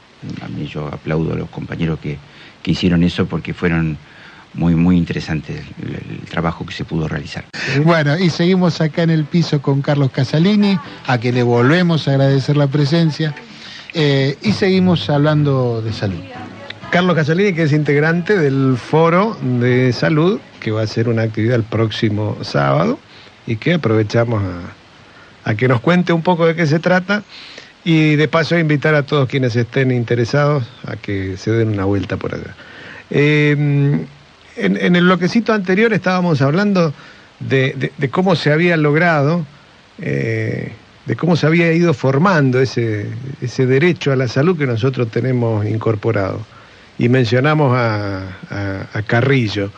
A 0.42 0.48
mí 0.48 0.66
yo 0.66 0.87
aplaudo 0.88 1.32
a 1.32 1.37
los 1.37 1.50
compañeros 1.50 1.98
que, 2.00 2.18
que 2.62 2.70
hicieron 2.70 3.02
eso 3.02 3.26
porque 3.26 3.52
fueron 3.52 3.98
muy, 4.54 4.74
muy 4.76 4.96
interesantes 4.96 5.60
el, 5.82 5.94
el 5.94 6.20
trabajo 6.30 6.64
que 6.64 6.72
se 6.72 6.84
pudo 6.84 7.08
realizar. 7.08 7.44
Bueno, 7.84 8.16
y 8.18 8.30
seguimos 8.30 8.80
acá 8.80 9.02
en 9.02 9.10
el 9.10 9.24
piso 9.24 9.60
con 9.60 9.82
Carlos 9.82 10.10
Casalini, 10.12 10.78
a 11.06 11.18
quien 11.18 11.34
le 11.34 11.42
volvemos 11.42 12.06
a 12.06 12.12
agradecer 12.12 12.56
la 12.56 12.68
presencia. 12.68 13.34
Eh, 13.92 14.38
y 14.42 14.52
seguimos 14.52 15.10
hablando 15.10 15.82
de 15.82 15.92
salud. 15.92 16.20
Carlos 16.90 17.16
Casalini, 17.16 17.52
que 17.52 17.64
es 17.64 17.72
integrante 17.72 18.38
del 18.38 18.76
Foro 18.76 19.37
de 19.42 19.92
Salud, 19.92 20.38
que 20.60 20.70
va 20.70 20.82
a 20.82 20.87
ser 20.87 21.08
una 21.08 21.22
actividad 21.22 21.56
el 21.56 21.64
próximo 21.64 22.37
sábado 22.42 22.98
y 23.46 23.56
que 23.56 23.74
aprovechamos 23.74 24.42
a, 24.42 24.60
a 25.44 25.54
que 25.54 25.68
nos 25.68 25.80
cuente 25.80 26.12
un 26.12 26.22
poco 26.22 26.46
de 26.46 26.54
qué 26.54 26.66
se 26.66 26.78
trata 26.78 27.22
y 27.85 28.16
de 28.16 28.28
paso 28.28 28.59
invitar 28.59 28.94
a 28.94 29.02
todos 29.04 29.28
quienes 29.28 29.54
estén 29.57 29.90
interesados 29.90 30.64
a 30.87 30.96
que 30.96 31.37
se 31.37 31.52
den 31.52 31.68
una 31.68 31.85
vuelta 31.85 32.16
por 32.16 32.35
allá. 32.35 32.54
Eh, 33.11 33.52
en, 34.57 34.96
el 34.96 35.04
bloquecito 35.04 35.52
anterior 35.52 35.92
estábamos 35.92 36.40
hablando 36.40 36.94
de, 37.40 37.92
cómo 38.11 38.37
se 38.37 38.52
había 38.52 38.76
logrado, 38.76 39.44
eh, 40.00 40.72
de 41.04 41.16
cómo 41.16 41.37
se 41.37 41.46
había 41.46 41.72
ido 41.72 41.92
formando 41.92 42.61
ese, 42.61 43.09
ese 43.42 43.66
derecho 43.66 44.12
a 44.12 44.16
la 44.16 44.28
salud 44.28 44.57
que 44.57 44.66
nosotros 44.66 45.11
tenemos 45.11 45.66
incorporado. 45.66 46.40
Y 46.98 47.09
mencionamos 47.09 47.76
a, 47.76 48.22
Carrillo, 49.07 49.70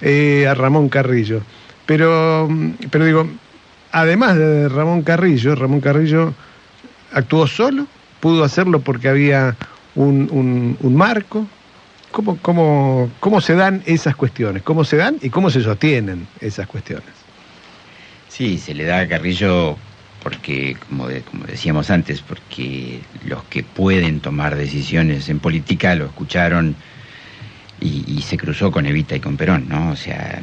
eh, 0.00 0.46
a 0.46 0.54
Ramón 0.54 0.90
Carrillo. 0.90 1.40
Pero, 1.86 2.48
pero 2.90 3.06
digo, 3.06 3.26
además 3.92 4.36
de 4.36 4.68
Ramón 4.68 5.02
Carrillo, 5.02 5.54
Ramón 5.54 5.80
Carrillo 5.80 6.34
actuó 7.12 7.46
solo, 7.46 7.86
pudo 8.20 8.44
hacerlo 8.44 8.80
porque 8.80 9.08
había 9.08 9.54
un, 9.94 10.76
un- 10.80 10.94
marco. 10.94 11.46
¿Cómo, 12.12 12.38
cómo, 12.40 13.10
¿Cómo 13.20 13.40
se 13.40 13.54
dan 13.54 13.82
esas 13.84 14.16
cuestiones? 14.16 14.62
¿Cómo 14.62 14.82
se 14.82 14.96
dan 14.96 15.16
y 15.20 15.28
cómo 15.28 15.50
se 15.50 15.62
sostienen 15.62 16.26
esas 16.40 16.66
cuestiones? 16.66 17.10
Sí, 18.28 18.58
se 18.58 18.74
le 18.74 18.84
da 18.84 19.00
a 19.00 19.08
Carrillo 19.08 19.76
porque, 20.22 20.76
como, 20.88 21.06
de- 21.08 21.20
como 21.22 21.44
decíamos 21.44 21.90
antes, 21.90 22.22
porque 22.22 23.00
los 23.26 23.44
que 23.44 23.62
pueden 23.62 24.20
tomar 24.20 24.56
decisiones 24.56 25.28
en 25.28 25.38
política 25.38 25.94
lo 25.94 26.06
escucharon 26.06 26.74
y, 27.80 28.22
se 28.22 28.36
cruzó 28.36 28.70
con 28.72 28.86
Evita 28.86 29.14
y 29.16 29.20
con 29.20 29.36
Perón, 29.36 29.66
¿no? 29.68 29.90
O 29.90 29.96
sea, 29.96 30.40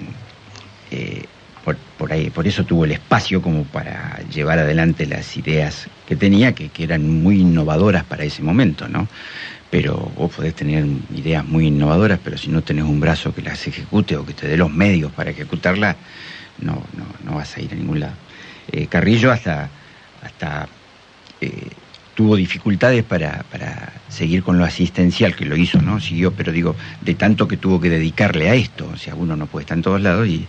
por, 2.06 2.14
ahí, 2.14 2.30
por 2.30 2.48
eso 2.48 2.64
tuvo 2.64 2.86
el 2.86 2.92
espacio 2.92 3.42
como 3.42 3.64
para 3.64 4.20
llevar 4.32 4.60
adelante 4.60 5.08
las 5.08 5.36
ideas 5.38 5.88
que 6.06 6.16
tenía, 6.16 6.54
que, 6.54 6.70
que 6.70 6.84
eran 6.84 7.10
muy 7.10 7.42
innovadoras 7.42 8.04
para 8.04 8.24
ese 8.24 8.44
momento, 8.44 8.88
¿no? 8.88 9.08
Pero 9.72 10.12
vos 10.16 10.32
podés 10.32 10.54
tener 10.54 10.86
ideas 11.16 11.44
muy 11.44 11.66
innovadoras, 11.66 12.20
pero 12.24 12.38
si 12.38 12.50
no 12.50 12.62
tenés 12.62 12.84
un 12.84 13.00
brazo 13.00 13.34
que 13.34 13.42
las 13.42 13.66
ejecute 13.66 14.18
o 14.18 14.24
que 14.24 14.34
te 14.34 14.48
dé 14.48 14.56
los 14.56 14.72
medios 14.72 15.12
para 15.14 15.32
ejecutarlas, 15.32 15.96
no, 16.60 16.74
no, 16.96 17.06
no 17.24 17.38
vas 17.38 17.58
a 17.58 17.62
ir 17.62 17.72
a 17.72 17.76
ningún 17.76 18.02
lado. 18.02 18.14
Eh, 18.72 18.86
Carrillo 18.86 19.32
hasta, 19.32 19.68
hasta 20.22 20.68
eh, 21.42 21.70
tuvo 22.14 22.36
dificultades 22.36 23.04
para, 23.04 23.46
para 23.50 23.94
seguir 24.10 24.44
con 24.44 24.60
lo 24.60 24.64
asistencial, 24.64 25.36
que 25.36 25.46
lo 25.46 25.58
hizo, 25.58 25.82
¿no? 25.82 26.00
Siguió, 26.00 26.34
pero 26.34 26.52
digo, 26.52 26.76
de 27.02 27.16
tanto 27.16 27.48
que 27.48 27.58
tuvo 27.58 27.82
que 27.82 27.90
dedicarle 27.90 28.48
a 28.52 28.54
esto, 28.54 28.92
o 28.94 28.98
sea, 28.98 29.16
uno 29.16 29.36
no 29.36 29.48
puede 29.48 29.64
estar 29.64 29.76
en 29.76 29.82
todos 29.82 30.02
lados 30.02 30.28
y, 30.28 30.46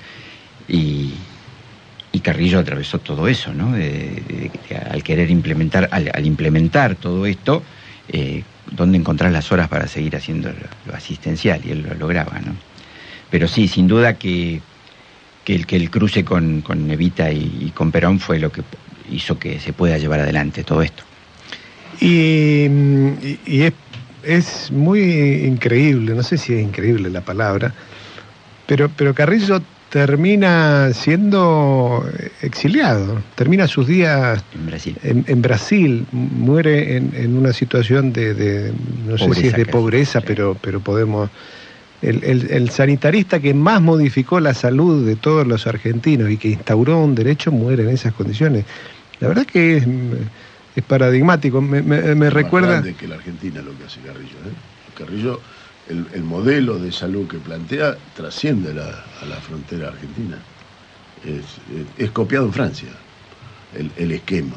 y 2.16 2.20
Carrillo 2.20 2.59
atravesó 2.61 2.98
todo 2.98 3.29
eso, 3.29 3.52
¿no? 3.52 3.74
Al 4.90 5.02
querer 5.02 5.31
implementar, 5.31 5.87
al, 5.92 6.24
implementar 6.24 6.94
todo 6.94 7.26
esto, 7.26 7.62
eh, 8.09 8.42
¿dónde 8.70 8.96
encontrar 8.96 9.31
las 9.33 9.52
horas 9.52 9.68
para 9.68 9.87
seguir 9.87 10.16
haciendo 10.16 10.50
lo, 10.87 10.94
asistencial? 10.94 11.61
Y 11.62 11.72
él 11.72 11.83
lo 11.87 11.94
lograba, 11.94 12.38
¿no? 12.40 12.55
Pero 13.31 13.46
sí, 13.48 13.68
sin 13.68 13.87
duda 13.87 14.14
que, 14.14 14.62
el, 15.46 15.66
que 15.66 15.76
el 15.76 15.90
cruce 15.90 16.24
con, 16.24 16.62
con 16.62 16.90
Evita 16.90 17.31
y, 17.31 17.70
con 17.74 17.92
Perón 17.92 18.18
fue 18.18 18.38
lo 18.38 18.50
que 18.50 18.62
hizo 19.12 19.38
que 19.38 19.61
se 19.61 19.74
pueda 19.74 19.98
llevar 19.98 20.20
adelante 20.20 20.64
todo 20.64 20.81
esto. 20.81 21.02
Y- 22.00 22.66
y 23.44 23.61
es, 23.61 23.74
es 24.22 24.70
muy 24.70 25.02
increíble, 25.44 26.14
no 26.14 26.22
sé 26.22 26.38
si 26.38 26.55
es 26.55 26.62
increíble 26.62 27.11
la 27.11 27.20
palabra, 27.20 27.74
pero, 28.66 28.88
pero 28.88 29.14
Carrillo 29.14 29.61
termina 29.90 30.92
siendo 30.92 32.05
exiliado, 32.42 33.22
termina 33.35 33.66
sus 33.68 33.87
días 33.87 34.44
En 34.55 34.66
Brasil. 34.66 34.99
en, 35.03 35.25
en 35.29 35.42
Brasil, 35.42 36.07
muere 36.12 36.96
en, 36.96 37.12
en 37.14 37.37
una 37.37 37.53
situación 37.53 38.12
de, 38.12 38.35
de- 38.35 38.72
no 39.07 39.16
sé 39.16 39.33
si 39.35 39.46
es 39.49 39.57
de 39.57 39.66
pobreza, 39.66 40.20
pero, 40.20 40.57
pero 40.61 40.81
podemos... 40.81 41.31
El, 42.03 42.22
el- 42.25 42.51
el 42.51 42.70
sanitarista 42.70 43.40
que 43.40 43.55
más 43.55 43.81
modificó 43.81 44.38
la 44.38 44.53
salud 44.53 45.07
de 45.07 45.16
todos 45.16 45.46
los 45.46 45.66
argentinos 45.66 46.31
y 46.31 46.37
que 46.37 46.49
instauró 46.49 46.99
un 47.03 47.14
derecho 47.14 47.51
muere 47.51 47.85
en 47.85 47.88
esas 47.88 48.12
condiciones. 48.12 48.66
La 49.18 49.29
verdad 49.29 49.46
que 49.46 49.79
es, 49.79 49.87
es 50.77 50.85
paradigmático, 50.85 51.62
me, 51.62 51.81
me- 51.83 52.03
me 52.03 52.14
Más 52.14 52.33
recuerda... 52.33 52.68
grande 52.68 52.94
que 52.94 53.09
la 53.09 53.14
Argentina 53.14 53.62
lo 53.62 53.77
que 53.79 53.85
hace 53.85 54.01
Carrillo. 54.01 54.37
¿eh? 54.46 54.53
Carrillo, 54.94 55.40
el, 55.88 56.07
el 56.14 56.22
modelo 56.25 56.79
de 56.79 56.90
salud 56.92 57.27
que 57.29 57.38
plantea 57.38 57.96
trasciende 58.14 58.75
la- 58.75 59.05
a 59.22 59.27
la 59.27 59.37
frontera 59.37 59.88
argentina. 59.88 60.37
Es, 61.25 61.44
es- 61.75 62.05
es 62.05 62.11
copiado 62.11 62.46
en 62.46 62.53
Francia, 62.53 62.88
el, 63.79 63.90
el 63.96 64.12
esquema. 64.12 64.57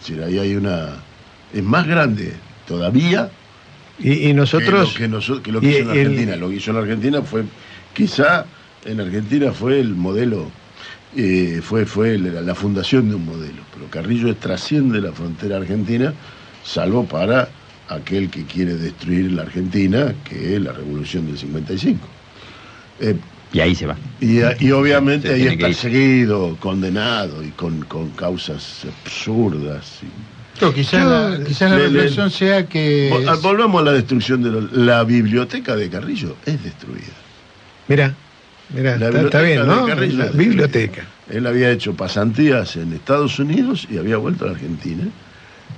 Es 0.00 0.06
decir, 0.08 0.22
ahí 0.22 0.38
hay 0.38 0.56
una... 0.56 0.94
Es 1.52 1.62
más 1.62 1.86
grande 1.86 2.34
todavía 2.66 3.30
Y, 3.98 4.28
y 4.28 4.34
nosotros... 4.34 4.94
que 4.94 5.08
lo 5.08 5.20
que, 5.42 5.52
lo 5.52 5.60
que 5.60 5.66
y 5.66 5.70
hizo 5.70 5.82
en 5.82 5.90
el- 5.90 5.98
Argentina. 5.98 6.36
Lo 6.36 6.48
que 6.50 6.56
hizo 6.56 6.70
en 6.70 6.76
Argentina 6.78 7.22
fue, 7.22 7.44
quizá 7.94 8.44
en 8.84 9.00
Argentina 9.00 9.52
fue 9.52 9.80
el 9.80 9.94
modelo, 9.94 10.50
eh, 11.16 11.60
fue, 11.62 11.86
fue 11.86 12.18
la, 12.18 12.40
la 12.42 12.54
fundación 12.54 13.08
de 13.08 13.14
un 13.14 13.24
modelo, 13.24 13.62
pero 13.72 13.86
Carrillo 13.90 14.34
trasciende 14.36 15.00
la 15.00 15.12
frontera 15.12 15.56
argentina, 15.56 16.12
salvo 16.64 17.04
para 17.04 17.48
aquel 17.88 18.30
que 18.30 18.44
quiere 18.44 18.74
destruir 18.74 19.32
la 19.32 19.42
Argentina, 19.42 20.12
que 20.24 20.56
es 20.56 20.62
la 20.62 20.72
revolución 20.72 21.26
del 21.26 21.38
55. 21.38 22.06
Eh, 23.00 23.16
Y 23.52 23.60
ahí 23.60 23.74
se 23.74 23.86
va. 23.86 23.96
y, 24.20 24.38
y 24.60 24.70
obviamente 24.72 25.28
Se 25.28 25.34
ahí 25.34 25.40
tiene 25.42 25.56
que 25.58 25.66
está 25.66 25.68
ir. 25.68 25.74
seguido, 25.94 26.56
condenado 26.60 27.42
y 27.44 27.50
con, 27.50 27.82
con 27.82 28.10
causas 28.10 28.84
absurdas. 29.04 30.00
y- 30.02 30.64
No, 30.64 30.72
quizás 30.72 31.04
la, 31.06 31.44
quizás 31.44 31.70
la 31.70 31.76
le- 31.76 31.88
le- 31.88 31.92
reflexión 32.00 32.30
sea 32.30 32.66
que... 32.66 33.10
Vol- 33.12 33.40
Volvamos 33.42 33.82
a 33.82 33.84
la 33.84 33.92
destrucción 33.92 34.42
de 34.42 34.50
lo- 34.50 34.60
la 34.72 35.04
biblioteca 35.04 35.76
de 35.76 35.88
Carrillo, 35.88 36.36
es 36.46 36.62
destruida. 36.64 37.12
Mira, 37.88 38.14
mira, 38.74 38.96
La 38.96 39.06
está, 39.08 39.20
está 39.22 39.42
bien, 39.42 39.58
biblioteca 39.60 39.80
¿no? 39.80 39.86
Carrillo 39.86 40.18
La 40.18 40.24
es 40.26 40.36
biblioteca. 40.36 41.02
Él 41.30 41.46
había 41.46 41.70
hecho 41.70 41.94
pasantías 41.94 42.76
en 42.76 42.92
Estados 42.92 43.38
Unidos 43.38 43.86
y 43.90 43.98
había 43.98 44.16
vuelto 44.16 44.44
a 44.44 44.48
la 44.48 44.54
Argentina. 44.54 45.04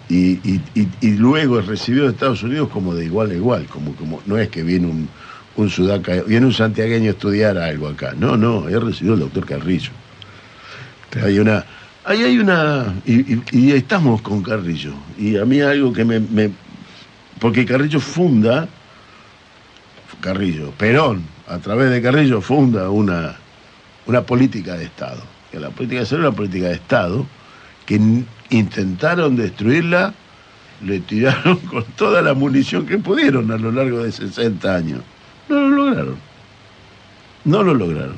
Y, 0.08 0.38
y- 0.48 0.62
y- 0.74 0.88
y 1.02 1.10
luego 1.16 1.58
es 1.60 1.66
recibido 1.66 2.06
de 2.06 2.12
Estados 2.12 2.42
Unidos 2.42 2.70
como 2.70 2.94
de 2.94 3.04
igual 3.04 3.30
a 3.30 3.34
igual, 3.34 3.66
como, 3.66 3.94
como 3.94 4.22
no 4.26 4.38
es 4.38 4.48
que 4.48 4.62
viene 4.62 4.86
un, 4.86 5.08
un 5.56 5.68
sudaca, 5.68 6.22
viene 6.22 6.46
un 6.46 6.52
santiagueño 6.54 7.08
a 7.08 7.12
estudiar 7.12 7.58
algo 7.58 7.88
acá. 7.88 8.14
No, 8.18 8.36
no, 8.36 8.68
es 8.68 8.82
recibido 8.82 9.14
el 9.14 9.20
doctor 9.20 9.44
Carrillo. 9.44 9.90
Hay 11.22 11.38
una, 11.38 11.64
ahí 12.04 12.22
hay 12.22 12.38
una, 12.38 12.94
y, 13.04 13.72
estamos 13.72 14.22
con 14.22 14.42
Carrillo. 14.42 14.92
Y 15.18 15.36
a 15.36 15.44
mí 15.44 15.60
algo 15.60 15.92
que 15.92 16.04
me, 16.04 16.20
me- 16.20 16.50
porque 17.38 17.66
Carrillo 17.66 18.00
funda, 18.00 18.66
Carrillo, 20.20 20.70
Perón, 20.72 21.22
a 21.48 21.58
través 21.58 21.90
de 21.90 22.02
Carrillo 22.02 22.40
funda 22.40 22.90
una, 22.90 23.36
una 24.06 24.22
política 24.22 24.74
de 24.76 24.84
Estado. 24.84 25.22
Que 25.52 25.60
la 25.60 25.70
política 25.70 25.98
de 25.98 26.04
Estado 26.04 26.20
era 26.22 26.28
una 26.30 26.36
política 26.36 26.66
de 26.68 26.74
Estado 26.74 27.26
que 27.86 27.98
intentaron 28.50 29.36
destruirla, 29.36 30.14
le 30.84 31.00
tiraron 31.00 31.56
con 31.70 31.84
toda 31.96 32.22
la 32.22 32.34
munición 32.34 32.86
que 32.86 32.98
pudieron 32.98 33.50
a 33.50 33.58
lo 33.58 33.72
largo 33.72 34.02
de 34.02 34.12
60 34.12 34.74
años. 34.74 35.00
No 35.48 35.60
lo 35.60 35.68
lograron. 35.68 36.16
No 37.44 37.62
lo 37.62 37.74
lograron. 37.74 38.16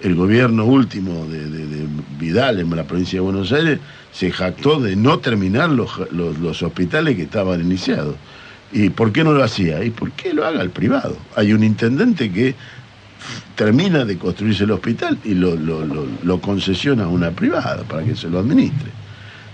El 0.00 0.14
gobierno 0.16 0.64
último 0.64 1.26
de, 1.26 1.86
Vidal 2.18 2.60
en 2.60 2.74
la 2.74 2.84
provincia 2.84 3.18
de 3.18 3.20
Buenos 3.20 3.52
Aires 3.52 3.78
se 4.12 4.30
jactó 4.30 4.80
de 4.80 4.96
no 4.96 5.18
terminar 5.18 5.70
los, 5.70 6.62
hospitales 6.62 7.16
que 7.16 7.22
estaban 7.22 7.60
iniciados. 7.60 8.16
¿Y 8.72 8.90
por 8.90 9.12
qué 9.12 9.22
no 9.22 9.32
lo 9.32 9.42
hacía? 9.42 9.84
¿Y 9.84 9.90
por 9.90 10.10
qué 10.12 10.34
lo 10.34 10.44
haga 10.44 10.60
el 10.60 10.70
privado? 10.70 11.16
Hay 11.36 11.52
un 11.52 11.62
intendente 11.62 12.30
que 12.30 12.54
termina 13.54 14.04
de 14.04 14.18
construirse 14.18 14.64
el 14.64 14.72
hospital 14.72 15.16
y 15.24 15.34
lo 15.34 16.40
concesiona 16.40 17.04
a 17.04 17.08
una 17.08 17.30
privada 17.30 17.84
para 17.84 18.04
que 18.04 18.16
se 18.16 18.28
lo 18.28 18.40
administre. 18.40 19.03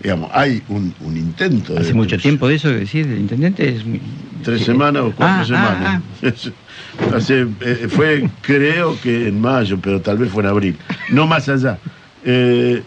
Digamos, 0.02 0.30
hay 0.32 0.62
un, 0.68 0.94
un 1.00 1.16
intento 1.16 1.74
de 1.74 1.80
Hace 1.80 1.92
mucho 1.94 2.16
tiempo 2.16 2.48
de 2.48 2.54
eso, 2.54 2.68
decir, 2.70 3.06
el 3.06 3.18
intendente 3.20 3.68
es 3.68 3.84
muy... 3.84 4.00
Tres 4.42 4.60
sí. 4.60 4.64
semanas 4.66 5.02
o 5.02 5.12
cuatro 5.12 5.26
Ah, 5.26 5.40
ah, 5.40 6.00
semanas. 6.22 6.52
Hace, 7.14 7.46
eh, 7.60 7.86
fue, 7.90 8.28
creo 8.40 8.98
que 9.02 9.28
en 9.28 9.38
mayo, 9.40 9.78
pero 9.80 10.00
tal 10.00 10.16
vez 10.16 10.30
fue 10.30 10.42
en 10.42 10.48
abril. 10.48 10.76
No 11.10 11.26
más 11.26 11.48
allá. 11.50 11.78
Eh, 12.24 12.82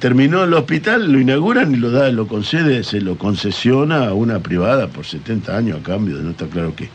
terminó 0.00 0.42
el 0.42 0.52
hospital, 0.54 1.10
lo 1.12 1.20
inauguran 1.20 1.72
y 1.72 1.76
lo 1.76 1.92
da, 1.92 2.10
lo 2.10 2.26
concede, 2.26 2.82
se 2.82 3.00
lo 3.00 3.16
concesiona 3.16 4.06
a 4.08 4.14
una 4.14 4.40
privada 4.40 4.88
por 4.88 5.06
70 5.06 5.56
años 5.56 5.78
a 5.80 5.82
cambio 5.84 6.16
de 6.16 6.24
no 6.24 6.30
está 6.30 6.46
claro 6.46 6.74
qué. 6.74 6.88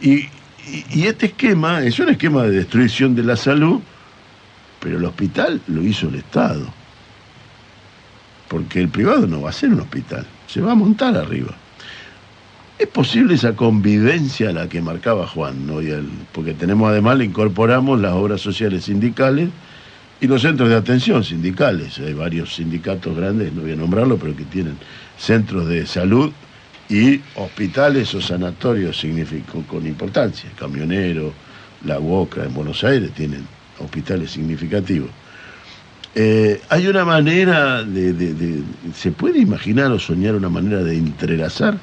Y, 0.00 0.12
y- 0.14 0.84
y 0.90 1.02
este 1.06 1.26
esquema 1.26 1.82
es 1.84 1.98
un 1.98 2.08
esquema 2.08 2.44
de 2.44 2.50
destrucción 2.52 3.14
de 3.14 3.22
la 3.24 3.36
salud, 3.36 3.80
pero 4.80 4.96
el 4.96 5.04
hospital 5.04 5.60
lo 5.68 5.82
hizo 5.82 6.08
el 6.08 6.14
Estado. 6.16 6.72
Porque 8.48 8.80
el 8.80 8.88
privado 8.88 9.26
no 9.26 9.42
va 9.42 9.50
a 9.50 9.52
ser 9.52 9.70
un 9.70 9.80
hospital. 9.80 10.26
se 10.46 10.60
va 10.60 10.72
a 10.72 10.74
montar 10.74 11.16
arriba. 11.16 11.54
Es 12.78 12.88
posible 12.88 13.34
esa 13.34 13.54
convivencia 13.54 14.50
a 14.50 14.52
la 14.52 14.68
que 14.68 14.80
marcaba 14.80 15.26
Juan, 15.26 15.66
¿no? 15.66 15.80
Porque 16.32 16.54
tenemos 16.54 16.90
además, 16.90 17.18
le 17.18 17.24
incorporamos 17.24 18.00
las 18.00 18.12
obras 18.12 18.40
sociales 18.40 18.84
sindicales 18.84 19.50
y 20.20 20.26
los 20.26 20.42
centros 20.42 20.68
de 20.68 20.76
atención 20.76 21.24
sindicales. 21.24 21.98
Hay 21.98 22.14
varios 22.14 22.54
sindicatos 22.54 23.16
grandes, 23.16 23.52
no 23.52 23.62
voy 23.62 23.72
a 23.72 23.76
nombrarlo, 23.76 24.16
pero 24.16 24.34
que 24.36 24.44
tienen 24.44 24.76
centros 25.18 25.66
de 25.66 25.86
salud 25.86 26.32
y 26.88 27.20
hospitales 27.34 28.14
o 28.14 28.20
sanatorios 28.20 29.04
con 29.68 29.86
importancia. 29.86 30.50
Camionero, 30.56 31.32
La 31.84 31.98
Boca 31.98 32.44
en 32.44 32.54
Buenos 32.54 32.82
Aires 32.84 33.10
tienen 33.12 33.46
hospitales 33.78 34.30
significativos. 34.30 35.10
Eh, 36.20 36.60
hay 36.70 36.88
una 36.88 37.04
manera 37.04 37.84
de, 37.84 38.12
¿Se 38.92 39.12
puede 39.12 39.38
imaginar 39.38 39.92
o 39.92 40.00
soñar 40.00 40.34
una 40.34 40.48
manera 40.48 40.82
de 40.82 40.96
entrelazar 40.96 41.78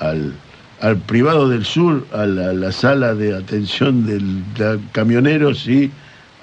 al, 0.00 0.32
al 0.80 0.96
privado 0.96 1.48
del 1.48 1.64
sur, 1.64 2.04
a 2.12 2.26
la, 2.26 2.52
la 2.54 2.72
sala 2.72 3.14
de 3.14 3.36
atención 3.36 4.04
de 4.04 4.80
camioneros 4.90 5.68
y 5.68 5.92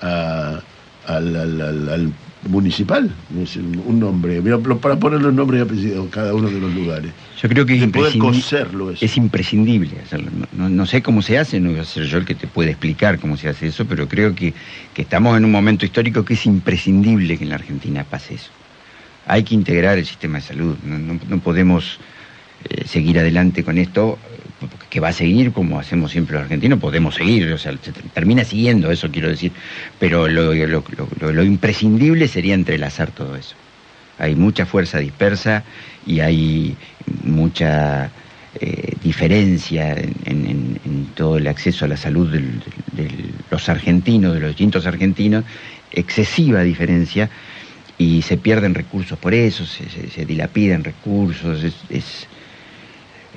a- 0.02 0.62
al- 1.08 1.36
al- 1.36 1.90
al 1.90 2.14
municipal? 2.50 3.12
Sé, 3.46 3.60
un 3.60 4.00
nombre, 4.00 4.42
para 4.82 4.98
ponerle 5.00 5.28
un 5.30 5.36
nombre 5.36 5.58
y 5.58 5.62
apellido 5.62 6.04
a 6.04 6.10
cada 6.10 6.34
uno 6.34 6.50
de 6.50 6.60
los 6.60 6.74
lugares. 6.74 7.12
Yo 7.42 7.50
creo 7.50 7.66
que 7.66 7.76
es 7.76 7.82
De 7.82 7.88
poder 7.88 8.14
imprescindi- 8.14 8.20
coserlo 8.42 8.92
eso. 8.92 9.04
Es 9.06 9.18
imprescindible 9.18 9.92
hacerlo. 10.04 10.30
No, 10.58 10.70
no- 10.70 10.86
sé 10.86 11.02
cómo 11.02 11.22
se 11.22 11.38
hace, 11.38 11.60
no 11.60 11.72
voy 11.72 11.80
a 11.80 11.86
ser 11.86 12.06
yo 12.06 12.18
el 12.18 12.26
que 12.26 12.36
te 12.36 12.48
puede 12.48 12.72
explicar 12.72 13.20
cómo 13.20 13.38
se 13.38 13.50
hace 13.50 13.68
eso, 13.68 13.86
pero 13.86 14.08
creo 14.08 14.36
que, 14.36 14.54
que 14.94 15.02
estamos 15.02 15.38
en 15.38 15.46
un 15.46 15.52
momento 15.52 15.86
histórico 15.86 16.24
que 16.24 16.36
es 16.36 16.46
imprescindible 16.46 17.38
que 17.38 17.44
en 17.44 17.50
la 17.50 17.56
Argentina 17.56 18.04
pase 18.04 18.36
eso. 18.36 18.52
Hay 19.28 19.44
que 19.44 19.56
integrar 19.56 19.98
el 19.98 20.06
sistema 20.06 20.38
de 20.38 20.44
salud. 20.44 20.76
No, 20.84 20.98
no- 21.00 21.20
no 21.28 21.40
podemos 21.40 22.00
eh, 22.70 22.84
seguir 22.88 23.20
adelante 23.20 23.64
con 23.64 23.78
esto, 23.78 24.18
que 24.96 25.02
va 25.02 25.10
a 25.10 25.14
seguir 25.14 25.52
como 25.52 25.78
hacemos 25.78 26.12
siempre 26.14 26.36
los 26.36 26.44
argentinos, 26.44 26.80
podemos 26.80 27.16
seguir, 27.16 27.52
o 27.52 27.58
sea, 27.58 27.74
se 27.82 27.92
ter- 27.92 28.10
termina 28.12 28.46
siguiendo, 28.46 28.90
eso 28.92 29.12
quiero 29.12 29.28
decir, 29.28 29.52
pero 30.00 30.30
lo, 30.30 30.54
imprescindible 31.44 32.30
sería 32.30 32.54
entrelazar 32.54 33.12
todo 33.12 33.36
eso. 33.36 33.58
Hay 34.16 34.38
mucha 34.38 34.66
fuerza 34.66 35.00
dispersa 35.00 35.66
y 36.02 36.22
hay 36.22 36.80
mucha 37.06 38.14
eh, 38.54 38.96
diferencia 39.02 39.98
en, 39.98 41.12
todo 41.14 41.36
el 41.40 41.48
acceso 41.48 41.84
a 41.84 41.90
la 41.90 41.98
salud 41.98 42.32
de 42.32 43.36
los 43.50 43.68
argentinos, 43.68 44.34
de 44.34 44.40
los 44.40 44.50
distintos 44.52 44.86
argentinos, 44.88 45.44
excesiva 45.92 46.64
diferencia 46.64 47.30
y 47.98 48.22
se 48.22 48.38
pierden 48.38 48.76
recursos 48.76 49.18
por 49.20 49.34
eso, 49.34 49.66
se, 49.66 49.90
se- 49.90 50.26
dilapidan 50.26 50.84
recursos, 50.86 51.64
es, 51.90 52.30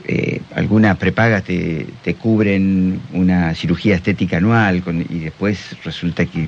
eh, 0.04 0.40
algunas 0.54 0.96
prepagas 0.96 1.44
te, 1.44 1.86
te 2.02 2.14
cubren 2.14 3.00
una 3.12 3.54
cirugía 3.54 3.94
estética 3.96 4.38
anual 4.38 4.82
con- 4.82 5.00
y 5.02 5.18
después 5.20 5.76
resulta 5.84 6.24
que 6.26 6.42
eh, 6.42 6.46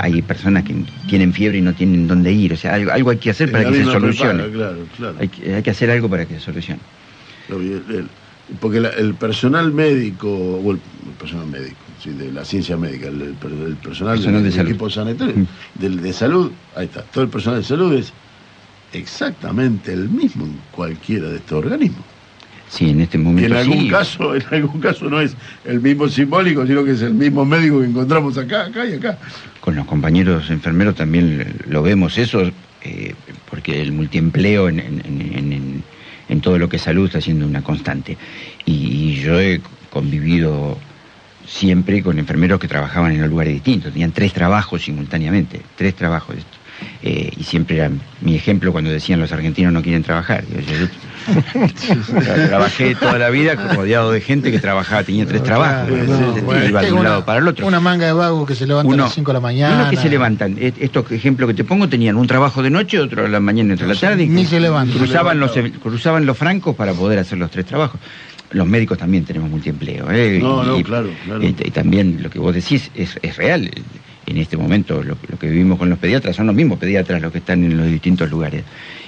hay 0.00 0.22
personas 0.22 0.62
que 0.64 0.74
tienen 1.08 1.32
fiebre 1.32 1.58
y 1.58 1.62
no 1.62 1.72
tienen 1.74 2.06
dónde 2.06 2.32
ir, 2.32 2.52
o 2.52 2.56
sea, 2.56 2.74
algo, 2.74 2.92
algo 2.92 3.10
hay 3.10 3.16
que 3.18 3.30
hacer 3.30 3.50
para 3.52 3.64
que 3.70 3.76
se 3.76 3.84
solucione. 3.84 4.42
prepaga, 4.44 4.52
claro, 4.52 4.86
claro. 4.96 5.16
Hay 5.20 5.28
que, 5.28 5.54
hay 5.54 5.62
que 5.62 5.70
hacer 5.70 5.90
algo 5.90 6.08
para 6.08 6.26
que 6.26 6.34
se 6.34 6.40
solucione. 6.40 6.80
Porque 8.60 8.78
la- 8.78 8.90
el 8.90 9.14
personal 9.14 9.72
médico, 9.72 10.28
o 10.30 10.70
el, 10.72 10.78
el 11.06 11.12
personal 11.14 11.46
médico, 11.46 11.82
sí, 11.98 12.10
de 12.10 12.30
la 12.30 12.44
ciencia 12.44 12.76
médica, 12.76 13.08
el, 13.08 13.22
el 13.22 13.34
per- 13.34 13.52
el 13.52 13.76
personal, 13.76 14.16
Personal 14.16 14.42
del, 14.42 14.50
de 14.50 14.56
salud. 14.56 14.70
equipo 14.70 14.90
sanitario, 14.90 15.34
Mm. 15.36 15.46
del, 15.80 16.00
de 16.02 16.12
salud, 16.12 16.52
ahí 16.76 16.84
está, 16.84 17.02
todo 17.04 17.24
el 17.24 17.30
personal 17.30 17.60
de 17.60 17.66
salud 17.66 17.94
es 17.94 18.12
exactamente 18.92 19.92
el 19.94 20.10
mismo 20.10 20.44
en 20.44 20.58
cualquiera 20.70 21.30
de 21.30 21.36
estos 21.38 21.58
organismos. 21.58 22.04
Sí, 22.68 22.90
en 22.90 23.00
este 23.02 23.18
Y 23.18 23.20
momento 23.20 23.46
en 23.46 23.56
algún 23.56 23.80
sí. 23.82 23.88
caso, 23.88 24.34
en 24.34 24.42
algún 24.50 24.80
caso 24.80 25.08
no 25.08 25.20
es 25.20 25.36
el 25.64 25.80
mismo 25.80 26.08
simbólico, 26.08 26.66
sino 26.66 26.84
que 26.84 26.92
es 26.92 27.02
el 27.02 27.14
mismo 27.14 27.44
médico 27.44 27.80
que 27.80 27.86
encontramos 27.86 28.36
acá, 28.38 28.64
acá 28.66 28.84
y 28.86 28.94
acá. 28.94 29.18
Con 29.60 29.76
los 29.76 29.86
compañeros 29.86 30.50
enfermeros 30.50 30.94
también 30.96 31.54
lo 31.68 31.82
vemos 31.82 32.18
eso, 32.18 32.50
eh, 32.82 33.14
porque 33.50 33.80
el 33.80 33.92
multiempleo 33.92 34.68
en, 34.68 34.80
en- 34.80 35.02
en- 35.04 35.52
en- 35.52 35.82
en 36.28 36.40
todo 36.40 36.58
lo 36.58 36.68
que 36.68 36.76
es 36.76 36.82
salud 36.82 37.06
está 37.06 37.20
siendo 37.20 37.46
una 37.46 37.62
constante. 37.62 38.16
Y, 38.64 38.72
y 38.72 39.14
yo 39.20 39.38
he 39.38 39.60
convivido 39.90 40.78
siempre 41.46 42.02
con 42.02 42.18
enfermeros 42.18 42.58
que 42.58 42.66
trabajaban 42.66 43.12
en 43.12 43.26
lugares 43.28 43.52
distintos, 43.52 43.92
tenían 43.92 44.12
tres 44.12 44.32
trabajos 44.32 44.82
simultáneamente, 44.82 45.60
tres 45.76 45.94
trabajos. 45.94 46.36
Eh, 47.02 47.30
y 47.38 47.44
siempre 47.44 47.76
era 47.76 47.90
mi 48.20 48.34
ejemplo 48.34 48.72
cuando 48.72 48.90
decían 48.90 49.20
los 49.20 49.30
argentinos 49.32 49.72
no 49.72 49.82
quieren 49.82 50.02
trabajar. 50.02 50.44
Yo- 50.48 50.60
yo- 50.60 50.86
yo 50.86 50.88
trabajé 52.48 52.94
toda 52.96 53.18
la 53.18 53.30
vida 53.30 53.54
rodeado 53.54 54.10
de 54.12 54.20
gente 54.20 54.50
que 54.50 54.58
trabajaba, 54.58 55.02
tenía 55.04 55.24
tres 55.26 55.42
trabajos. 55.42 55.88
Claro, 55.88 56.02
Entonces, 56.02 56.42
no, 56.42 56.42
bueno, 56.42 56.64
iba 56.66 56.80
de 56.80 56.86
es 56.86 56.92
un 56.92 56.98
una- 57.00 57.08
lado 57.10 57.24
para 57.24 57.38
el 57.40 57.48
otro 57.48 57.66
Una 57.66 57.80
manga 57.80 58.06
de 58.06 58.12
vagos 58.12 58.46
que 58.46 58.54
se 58.54 58.66
levantan 58.66 59.00
a 59.00 59.04
las 59.04 59.14
5 59.14 59.30
de 59.30 59.32
la 59.34 59.38
uno 59.38 59.46
mañana. 59.48 59.90
que 59.90 59.96
se 59.96 60.08
levantan, 60.08 60.56
estos 60.58 61.10
ejemplos 61.12 61.48
que 61.48 61.54
te 61.54 61.64
pongo 61.64 61.88
tenían 61.88 62.16
un 62.16 62.26
trabajo 62.26 62.62
de 62.62 62.70
noche, 62.70 62.98
otro 62.98 63.24
a 63.24 63.28
la 63.28 63.40
mañana 63.40 63.74
a 63.74 63.86
la 63.86 63.94
tarde. 63.94 64.24
y 64.24 64.28
ni 64.28 64.44
se 64.44 64.60
levantan. 64.60 64.98
Cruzaban 64.98 65.38
los, 65.40 65.52
cruzaban 65.82 66.26
los 66.26 66.36
francos 66.36 66.74
para 66.76 66.92
poder 66.92 67.18
hacer 67.18 67.38
los 67.38 67.50
tres 67.50 67.66
trabajos. 67.66 68.00
Los 68.50 68.66
médicos 68.66 68.98
también 68.98 69.24
tenemos 69.24 69.50
multiempleo. 69.50 70.10
¿eh? 70.12 70.38
No, 70.42 70.62
y, 70.62 70.66
no, 70.66 70.82
claro, 70.84 71.08
claro. 71.24 71.42
Y, 71.42 71.46
y 71.48 71.70
también 71.70 72.18
lo 72.22 72.30
que 72.30 72.38
vos 72.38 72.54
decís 72.54 72.90
es, 72.94 73.18
es 73.22 73.36
real. 73.36 73.70
En 74.26 74.38
este 74.38 74.56
momento 74.56 75.02
lo, 75.02 75.16
lo 75.28 75.38
que 75.38 75.48
vivimos 75.50 75.78
con 75.78 75.90
los 75.90 75.98
pediatras 75.98 76.34
son 76.36 76.46
los 76.46 76.54
mismos 76.56 76.78
pediatras 76.78 77.20
los 77.20 77.30
que 77.32 77.38
están 77.38 77.62
en 77.64 77.76
los 77.76 77.86
distintos 77.86 78.30
lugares 78.30 78.62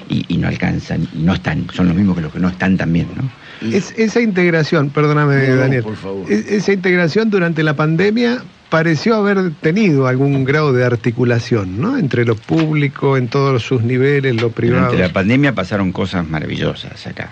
y, 0.09 0.24
y 0.29 0.37
no 0.37 0.46
alcanzan, 0.48 1.09
no 1.14 1.35
están, 1.35 1.66
son 1.74 1.88
los 1.88 1.96
mismos 1.96 2.16
que 2.16 2.22
los 2.22 2.33
que 2.33 2.38
no 2.38 2.48
están 2.48 2.76
también, 2.76 3.09
¿no? 3.16 3.29
Es, 3.74 3.94
esa 3.96 4.20
integración, 4.20 4.90
perdóname 4.90 5.48
No, 5.48 5.57
Daniel, 5.57 5.83
por 5.83 5.96
favor. 5.96 6.31
es- 6.31 6.46
esa 6.46 6.72
integración 6.72 7.31
durante 7.31 7.62
la 7.62 7.74
pandemia 7.74 8.42
pareció 8.68 9.14
haber 9.14 9.52
tenido 9.52 10.07
algún 10.09 10.44
grado 10.44 10.72
de 10.72 10.85
articulación, 10.85 11.81
¿no? 11.81 11.96
Entre 11.98 12.24
lo 12.24 12.35
público, 12.37 13.16
en 13.16 13.29
todos 13.29 13.62
sus 13.62 13.83
niveles, 13.83 14.37
lo 14.40 14.50
privado. 14.50 14.87
Durante 14.87 15.02
la 15.07 15.12
pandemia 15.12 15.55
pasaron 15.55 15.92
cosas 15.92 16.29
maravillosas 16.29 17.07
acá. 17.07 17.31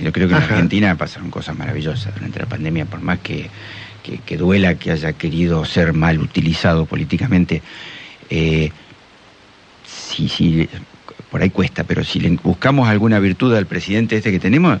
Yo 0.00 0.12
creo 0.12 0.28
que 0.28 0.34
en 0.34 0.42
Ajá. 0.42 0.54
Argentina 0.54 0.94
pasaron 0.96 1.30
cosas 1.30 1.56
maravillosas 1.58 2.14
durante 2.14 2.38
la 2.38 2.46
pandemia, 2.46 2.84
por 2.84 3.00
más 3.00 3.18
que, 3.20 3.48
que- 4.04 4.36
duela 4.36 4.74
que 4.76 4.90
haya 4.90 5.12
querido 5.12 5.64
ser 5.64 5.92
mal 5.92 6.18
utilizado 6.18 6.86
políticamente. 6.86 7.62
eh, 8.30 8.70
sí, 9.86 10.28
sí, 10.28 10.68
por 11.30 11.42
ahí 11.42 11.50
cuesta, 11.50 11.84
pero 11.84 12.04
si 12.04 12.20
le 12.20 12.30
buscamos 12.42 12.88
alguna 12.88 13.18
virtud 13.18 13.54
al 13.54 13.66
presidente 13.66 14.16
este 14.16 14.30
que 14.30 14.38
tenemos, 14.38 14.78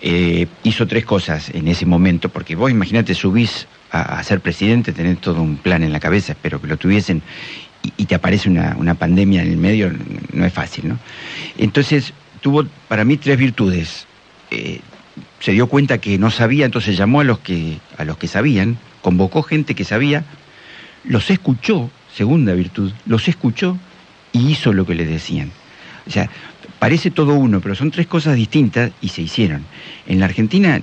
eh, 0.00 0.46
hizo 0.62 0.86
tres 0.86 1.04
cosas 1.04 1.50
en 1.50 1.68
ese 1.68 1.84
momento, 1.84 2.28
porque 2.28 2.54
vos 2.54 2.70
imagínate, 2.70 3.14
subís 3.14 3.66
a, 3.90 4.22
ser 4.22 4.40
presidente, 4.40 4.92
tenés 4.92 5.20
todo 5.20 5.42
un 5.42 5.56
plan 5.56 5.82
en 5.82 5.92
la 5.92 6.00
cabeza, 6.00 6.32
espero 6.32 6.60
que 6.60 6.68
lo 6.68 6.76
tuviesen, 6.76 7.22
y, 7.82 7.92
y 7.96 8.04
te 8.06 8.14
aparece 8.14 8.48
una, 8.48 8.76
una 8.78 8.94
pandemia 8.94 9.42
en 9.42 9.48
el 9.50 9.56
medio, 9.56 9.92
no 10.32 10.44
es 10.44 10.52
fácil, 10.52 10.88
¿no? 10.88 10.98
Entonces, 11.58 12.12
tuvo 12.40 12.64
para 12.88 13.04
mí 13.04 13.16
tres 13.16 13.38
virtudes. 13.38 14.06
Eh, 14.50 14.80
se 15.40 15.52
dio 15.52 15.66
cuenta 15.66 15.98
que 15.98 16.18
no 16.18 16.30
sabía, 16.30 16.64
entonces 16.64 16.96
llamó 16.96 17.20
a 17.20 17.24
los 17.24 17.38
que, 17.40 17.78
a 17.96 18.04
los 18.04 18.16
que 18.16 18.28
sabían, 18.28 18.78
convocó 19.02 19.42
gente 19.42 19.74
que 19.74 19.84
sabía, 19.84 20.24
los 21.04 21.30
escuchó, 21.30 21.90
segunda 22.14 22.52
virtud, 22.54 22.92
los 23.04 23.28
escuchó 23.28 23.78
y 24.32 24.50
hizo 24.50 24.72
lo 24.72 24.86
que 24.86 24.94
le 24.94 25.04
decían. 25.04 25.50
O 26.06 26.10
sea, 26.10 26.30
parece 26.78 27.10
todo 27.10 27.34
uno, 27.34 27.60
pero 27.60 27.74
son 27.74 27.90
tres 27.90 28.06
cosas 28.06 28.36
distintas 28.36 28.92
y 29.00 29.08
se 29.08 29.22
hicieron. 29.22 29.62
En 30.06 30.18
la 30.20 30.26
Argentina 30.26 30.80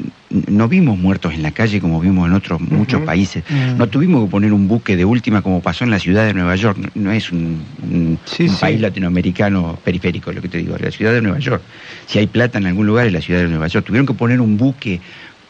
no 0.47 0.67
vimos 0.67 0.97
muertos 0.97 1.33
en 1.33 1.43
la 1.43 1.51
calle 1.51 1.79
como 1.79 1.99
vimos 2.01 2.27
en 2.27 2.33
otros 2.33 2.59
muchos 2.61 3.01
países. 3.01 3.43
Mm. 3.49 3.77
No 3.77 3.87
tuvimos 3.87 4.25
que 4.25 4.31
poner 4.31 4.53
un 4.53 4.67
buque 4.67 4.95
de 4.97 5.05
última 5.05 5.41
como 5.41 5.61
pasó 5.61 5.83
en 5.83 5.91
la 5.91 5.99
ciudad 5.99 6.25
de 6.25 6.33
Nueva 6.33 6.55
York. 6.55 6.77
No, 6.79 6.89
no 6.95 7.11
es 7.11 7.31
un, 7.31 7.61
un- 7.83 8.19
Sí, 8.25 8.43
un 8.43 8.49
sí. 8.49 8.57
país 8.59 8.81
latinoamericano 8.81 9.77
periférico, 9.83 10.31
lo 10.33 10.41
que 10.41 10.49
te 10.49 10.57
digo, 10.57 10.75
la 10.77 10.91
ciudad 10.91 11.13
de 11.13 11.21
Nueva 11.21 11.39
York. 11.39 11.61
Si 12.07 12.17
hay 12.19 12.27
plata 12.27 12.57
en 12.57 12.65
algún 12.65 12.87
lugar 12.87 13.05
es 13.07 13.13
la 13.13 13.21
ciudad 13.21 13.41
de 13.41 13.47
Nueva 13.47 13.67
York. 13.67 13.85
Tuvieron 13.85 14.05
que 14.07 14.13
poner 14.13 14.41
un 14.41 14.57
buque 14.57 14.99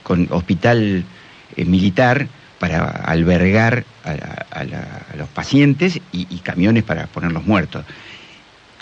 con 0.03 0.27
hospital 0.32 1.03
eh, 1.56 1.65
militar 1.65 2.27
para 2.60 2.86
albergar 2.89 3.86
a, 4.03 4.10
a- 4.12 4.60
a 4.60 4.63
la- 4.65 5.01
a 5.13 5.15
los 5.17 5.29
pacientes 5.29 5.99
y, 6.12 6.27
y 6.29 6.39
camiones 6.39 6.84
para 6.84 7.08
poner 7.08 7.32
los 7.32 7.45
muertos. 7.45 7.86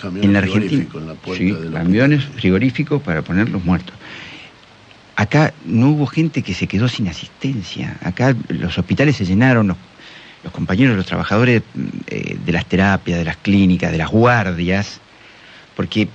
En 0.04 0.34
la 0.34 0.40
Argentina, 0.40 0.86
sí, 1.36 1.52
de 1.52 1.72
camiones 1.72 2.26
frigoríficos 2.26 3.02
para 3.02 3.22
poner 3.22 3.50
los 3.50 3.64
muertos. 3.64 3.96
Acá 5.16 5.54
no 5.66 5.90
hubo 5.90 6.08
gente 6.08 6.42
que 6.42 6.54
se 6.54 6.68
quedó 6.68 6.88
sin 6.88 7.08
asistencia. 7.08 7.98
Acá 8.02 8.36
los 8.50 8.78
hospitales 8.78 9.18
se 9.18 9.26
llenaron, 9.26 9.68
los, 9.68 9.78
los 10.44 10.54
compañeros, 10.54 10.96
los 10.96 11.06
trabajadores 11.06 11.62
mm, 11.74 11.88
eh, 12.08 12.38
de 12.44 12.52
las 12.52 12.66
terapias, 12.66 13.20
de 13.20 13.26
las 13.26 13.38
clínicas, 13.38 13.92
de 13.92 13.98
las 13.98 14.10
guardias, 14.10 15.00
porque 15.76 16.08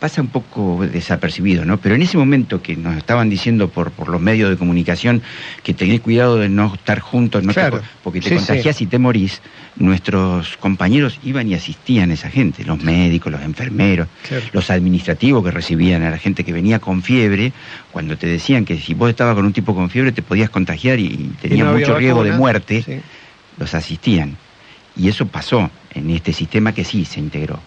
pasa 0.00 0.22
un 0.22 0.28
poco 0.28 0.80
desapercibido, 0.90 1.66
¿no? 1.66 1.76
Pero 1.78 1.94
en 1.94 2.00
ese 2.02 2.16
momento 2.16 2.62
que 2.62 2.74
nos 2.74 2.96
estaban 2.96 3.28
diciendo 3.28 3.68
por, 3.68 3.90
por 3.92 4.08
los 4.08 4.18
medios 4.20 4.48
de 4.48 4.56
comunicación 4.56 5.20
que 5.62 5.74
tenés 5.74 6.00
cuidado 6.00 6.38
de 6.38 6.48
no 6.48 6.72
estar 6.74 7.00
juntos, 7.00 7.44
no 7.44 7.52
te- 7.52 7.60
porque 8.02 8.20
te 8.20 8.30
Sí, 8.30 8.34
contagias 8.36 8.80
y 8.80 8.86
te 8.86 8.98
morís, 8.98 9.42
nuestros 9.76 10.56
compañeros 10.56 11.18
iban 11.22 11.48
y 11.48 11.54
asistían 11.54 12.10
a 12.10 12.14
esa 12.14 12.30
gente, 12.30 12.64
los 12.64 12.82
médicos, 12.82 13.30
los 13.30 13.42
enfermeros, 13.42 14.08
Claro. 14.26 14.44
los 14.52 14.70
administrativos 14.70 15.44
que 15.44 15.50
recibían 15.50 16.02
a 16.02 16.10
la 16.10 16.18
gente 16.18 16.44
que 16.44 16.52
venía 16.54 16.78
con 16.78 17.02
fiebre, 17.02 17.52
cuando 17.92 18.16
te 18.16 18.26
decían 18.26 18.64
que 18.64 18.78
si 18.78 18.94
vos 18.94 19.10
estabas 19.10 19.34
con 19.34 19.44
un 19.44 19.52
tipo 19.52 19.74
con 19.74 19.90
fiebre 19.90 20.12
te 20.12 20.22
podías 20.22 20.48
contagiar 20.48 20.98
y, 20.98 21.04
y 21.06 21.30
tenías 21.42 21.66
no 21.66 21.74
mucho 21.74 21.94
riesgo 21.98 22.24
de 22.24 22.32
muerte, 22.32 22.82
Sí. 22.82 23.00
los 23.58 23.74
asistían. 23.74 24.36
Y 24.96 25.08
eso 25.08 25.26
pasó 25.26 25.70
en 25.94 26.08
este 26.10 26.32
sistema 26.32 26.72
que 26.72 26.84
sí 26.84 27.04
se 27.04 27.20
integró. 27.20 27.60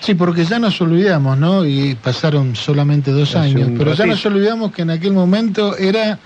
Sí, 0.00 0.14
porque 0.14 0.44
ya 0.44 0.58
nos 0.58 0.80
olvidamos, 0.80 1.36
¿no? 1.38 1.64
Y 1.66 1.94
pasaron 1.96 2.54
solamente 2.54 3.10
dos 3.10 3.30
Hace 3.34 3.50
años, 3.50 3.70
pero 3.76 3.94
ya 3.94 4.06
nos 4.06 4.24
olvidamos 4.26 4.72
que 4.72 4.82
en 4.82 4.90
aquel 4.90 5.12
momento 5.12 5.76
era 5.76 6.18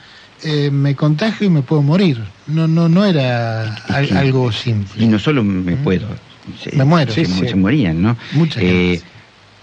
eh, 0.42 0.70
me 0.70 0.94
contagio 0.96 1.46
y 1.46 1.50
me 1.50 1.62
puedo 1.62 1.82
morir. 1.82 2.18
No, 2.46 2.66
no, 2.66 2.88
no 2.88 3.04
era 3.04 3.74
al- 3.88 4.16
algo 4.16 4.50
simple. 4.52 5.02
Y 5.04 5.06
no 5.06 5.18
solo 5.18 5.44
me 5.44 5.76
Mm. 5.76 5.84
puedo, 5.84 6.06
se, 6.62 6.74
Me 6.76 6.84
muero. 6.84 7.12
se, 7.12 7.24
Sí, 7.26 7.32
sí. 7.40 7.48
se 7.48 7.54
morían, 7.56 8.00
¿no? 8.02 8.16
Mucha 8.32 8.58
Eh, 8.62 9.00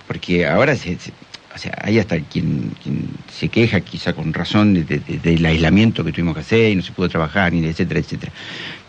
porque 0.07 0.47
ahora 0.47 0.75
se, 0.75 0.97
se- 0.99 1.11
o 1.53 1.57
sea, 1.57 1.73
hay 1.83 1.97
hasta 1.99 2.19
quien, 2.19 2.71
quien 2.83 3.07
se 3.35 3.49
queja, 3.49 3.79
quizá 3.81 4.13
con 4.13 4.31
razón, 4.33 4.73
de- 4.75 4.83
de- 4.83 4.99
de- 4.99 5.17
del 5.17 5.45
aislamiento 5.47 6.03
que 6.03 6.11
tuvimos 6.11 6.35
que 6.35 6.41
hacer 6.41 6.71
y 6.71 6.75
no 6.75 6.81
se 6.83 6.91
pudo 6.91 7.09
trabajar, 7.09 7.51
ni 7.53 7.65
etcétera, 7.65 7.99
etcétera. 7.99 8.31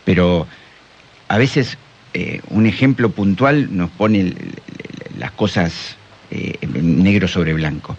Pero 0.05 0.47
a 1.29 1.39
veces 1.39 1.77
eh, 2.15 2.41
un 2.51 2.67
ejemplo 2.67 3.11
puntual 3.11 3.69
nos 3.77 3.91
pone 3.91 4.21
el- 4.21 4.27
el- 4.29 4.55
las 5.19 5.33
cosas 5.33 5.97
eh, 6.31 6.57
negro 6.83 7.29
sobre 7.29 7.53
blanco. 7.55 7.97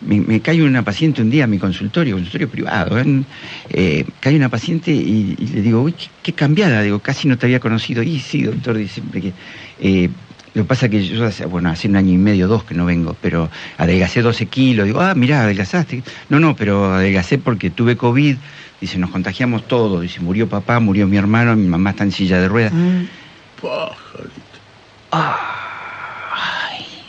Me, 0.00 0.20
me 0.20 0.40
cae 0.40 0.62
una 0.62 0.82
paciente 0.82 1.22
un 1.22 1.30
día 1.30 1.44
a 1.44 1.46
mi 1.46 1.58
consultorio, 1.58 2.16
consultorio 2.16 2.50
privado, 2.50 2.98
¿eh? 2.98 3.22
Eh, 3.70 4.04
cae 4.20 4.36
una 4.36 4.50
paciente 4.50 4.90
y, 4.92 5.34
y 5.38 5.46
le 5.46 5.62
digo, 5.62 5.80
uy, 5.80 5.92
qué, 5.92 6.08
qué 6.22 6.32
cambiada, 6.34 6.82
digo, 6.82 6.98
casi 6.98 7.28
no 7.28 7.38
te 7.38 7.46
había 7.46 7.60
conocido. 7.60 8.02
Y 8.02 8.20
sí, 8.20 8.42
doctor, 8.42 8.76
dice 8.76 8.94
siempre 8.94 9.20
que... 9.22 9.32
eh, 9.80 10.10
lo 10.54 10.62
que 10.62 10.68
pasa 10.68 10.88
que 10.88 11.06
yo, 11.06 11.26
hace, 11.26 11.44
bueno, 11.44 11.68
hace 11.68 11.86
un 11.86 11.96
año 11.96 12.14
y 12.14 12.16
medio, 12.16 12.48
dos 12.48 12.64
que 12.64 12.74
no 12.74 12.86
vengo, 12.86 13.14
pero 13.20 13.50
adelgacé 13.76 14.22
12 14.22 14.46
kilos. 14.46 14.86
Digo, 14.86 15.02
ah, 15.02 15.14
mirá, 15.14 15.42
adelgazaste. 15.42 16.02
No, 16.30 16.40
no, 16.40 16.56
pero 16.56 16.94
adelgacé 16.94 17.36
porque 17.36 17.68
tuve 17.68 17.98
COVID. 17.98 18.36
Dice, 18.80 18.96
nos 18.96 19.10
contagiamos 19.10 19.68
todos. 19.68 20.00
Dice, 20.00 20.20
murió 20.20 20.48
papá, 20.48 20.80
murió 20.80 21.06
mi 21.06 21.18
hermano, 21.18 21.54
mi 21.56 21.66
mamá 21.66 21.90
está 21.90 22.04
en 22.04 22.12
silla 22.12 22.40
de 22.40 22.48
ruedas. 22.48 22.72
Mm. 22.72 23.04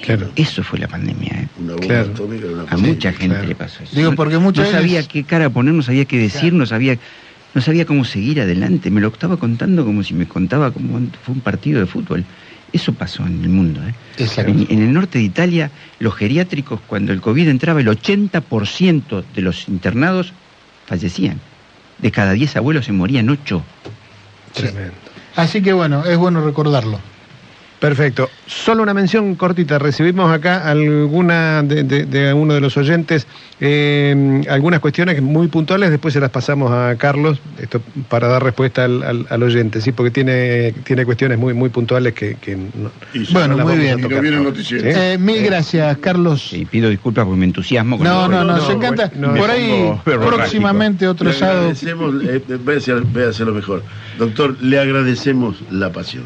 Claro. 0.08 0.32
Eso 0.38 0.64
fue 0.64 0.80
la 0.80 0.88
pandemia, 0.88 1.32
¿eh? 1.34 1.48
Una 1.60 1.74
bomba 1.74 1.86
Claro. 1.88 2.12
atómica 2.14 2.46
una 2.48 2.64
A 2.64 2.78
mucha 2.78 3.12
gente 3.12 3.36
claro. 3.36 3.48
le 3.50 3.56
pasó 3.56 3.84
eso. 3.84 3.94
Digo, 3.96 4.12
No- 4.12 4.16
porque 4.16 4.38
muchas 4.38 4.68
no 4.68 4.72
sabía 4.72 4.98
veces- 5.00 5.08
qué 5.10 5.24
cara 5.26 5.50
poner, 5.50 5.74
no 5.74 5.84
sabía 5.84 6.06
qué 6.06 6.18
decir, 6.18 6.40
Claro. 6.40 6.58
no 6.58 6.66
sabía 6.66 6.98
no 7.56 7.62
sabía 7.62 7.86
cómo 7.86 8.06
seguir 8.06 8.40
adelante. 8.42 8.92
Me 8.92 9.02
lo 9.02 9.08
estaba 9.08 9.38
contando 9.38 9.84
como 9.84 10.04
si 10.04 10.14
me 10.14 10.28
contaba 10.28 10.70
como 10.72 11.00
fue 11.24 11.34
un 11.36 11.42
partido 11.42 11.80
de 11.80 11.88
fútbol. 11.88 12.24
Eso 12.72 12.94
pasó 12.94 13.26
en 13.26 13.42
el 13.42 13.50
mundo. 13.50 13.82
¿eh? 13.88 13.94
En, 14.38 14.68
en 14.70 14.82
el 14.84 14.94
norte 14.94 15.18
de 15.18 15.24
Italia, 15.24 15.72
los 16.00 16.14
geriátricos, 16.16 16.80
cuando 16.86 17.14
el 17.14 17.20
COVID 17.22 17.48
entraba, 17.48 17.80
el 17.82 17.88
80% 17.88 19.24
de 19.36 19.42
los 19.42 19.68
internados 19.70 20.34
fallecían. 20.86 21.40
De 21.98 22.12
cada 22.12 22.34
10 22.34 22.56
abuelos 22.58 22.86
se 22.86 22.92
morían 22.92 23.28
8. 23.30 23.64
Tremendo. 24.54 24.94
Así 25.36 25.62
que 25.62 25.74
bueno, 25.74 26.06
es 26.06 26.18
bueno 26.18 26.44
recordarlo. 26.46 27.00
Perfecto. 27.80 28.28
Solo 28.48 28.82
una 28.82 28.94
mención 28.96 29.36
cortita. 29.36 29.78
Recibimos 29.78 30.32
acá 30.32 30.68
alguna 30.68 31.62
de, 31.62 31.84
de- 31.84 32.06
de 32.06 32.34
uno 32.34 32.56
de 32.56 32.60
los 32.60 32.76
oyentes, 32.76 33.28
eh, 33.60 34.42
algunas 34.50 34.80
cuestiones 34.80 35.22
muy 35.22 35.48
puntuales, 35.48 35.92
después 35.92 36.12
se 36.14 36.20
las 36.20 36.32
pasamos 36.32 36.72
a 36.72 36.96
Carlos, 36.98 37.40
esto 37.62 37.80
para 38.10 38.28
dar 38.30 38.44
respuesta 38.44 38.84
al, 38.86 39.04
al- 39.04 39.28
al 39.30 39.44
oyente, 39.44 39.80
sí, 39.82 39.92
porque 39.92 40.10
tiene, 40.10 40.74
tiene 40.86 41.06
cuestiones 41.06 41.38
muy, 41.38 41.54
muy 41.54 41.70
puntuales 41.70 42.14
que, 42.14 42.36
que 42.42 42.56
no, 42.56 42.90
Bueno, 43.32 43.56
no 43.56 43.64
muy 43.68 43.78
bien. 43.78 44.00
Eh, 44.72 45.18
mil 45.20 45.44
gracias, 45.44 45.98
Carlos. 46.00 46.52
Y 46.54 46.66
pido 46.66 46.90
disculpas 46.90 47.26
porque 47.26 47.40
me 47.40 47.46
entusiasmo. 47.46 47.98
con 48.00 48.08
No, 48.08 48.28
no, 48.28 48.44
no, 48.44 48.58
nos 48.58 48.70
no, 48.70 48.76
encanta. 48.76 49.12
bueno, 49.14 49.34
no, 49.34 49.40
Por 49.40 49.52
ahí, 49.52 49.94
próximamente 50.04 51.08
otro 51.08 51.30
Le 51.30 51.34
sábado. 51.36 51.60
agradecemos, 51.60 52.16
eh, 52.24 52.42
voy 52.64 52.74
a 52.74 52.78
hacer- 52.78 53.02
voy 53.02 53.24
a 53.24 53.30
hacerlo 53.30 53.54
mejor. 53.54 53.84
Doctor, 54.18 54.56
le 54.64 54.80
agradecemos 54.80 55.58
la 55.70 55.92
pasión. 55.92 56.24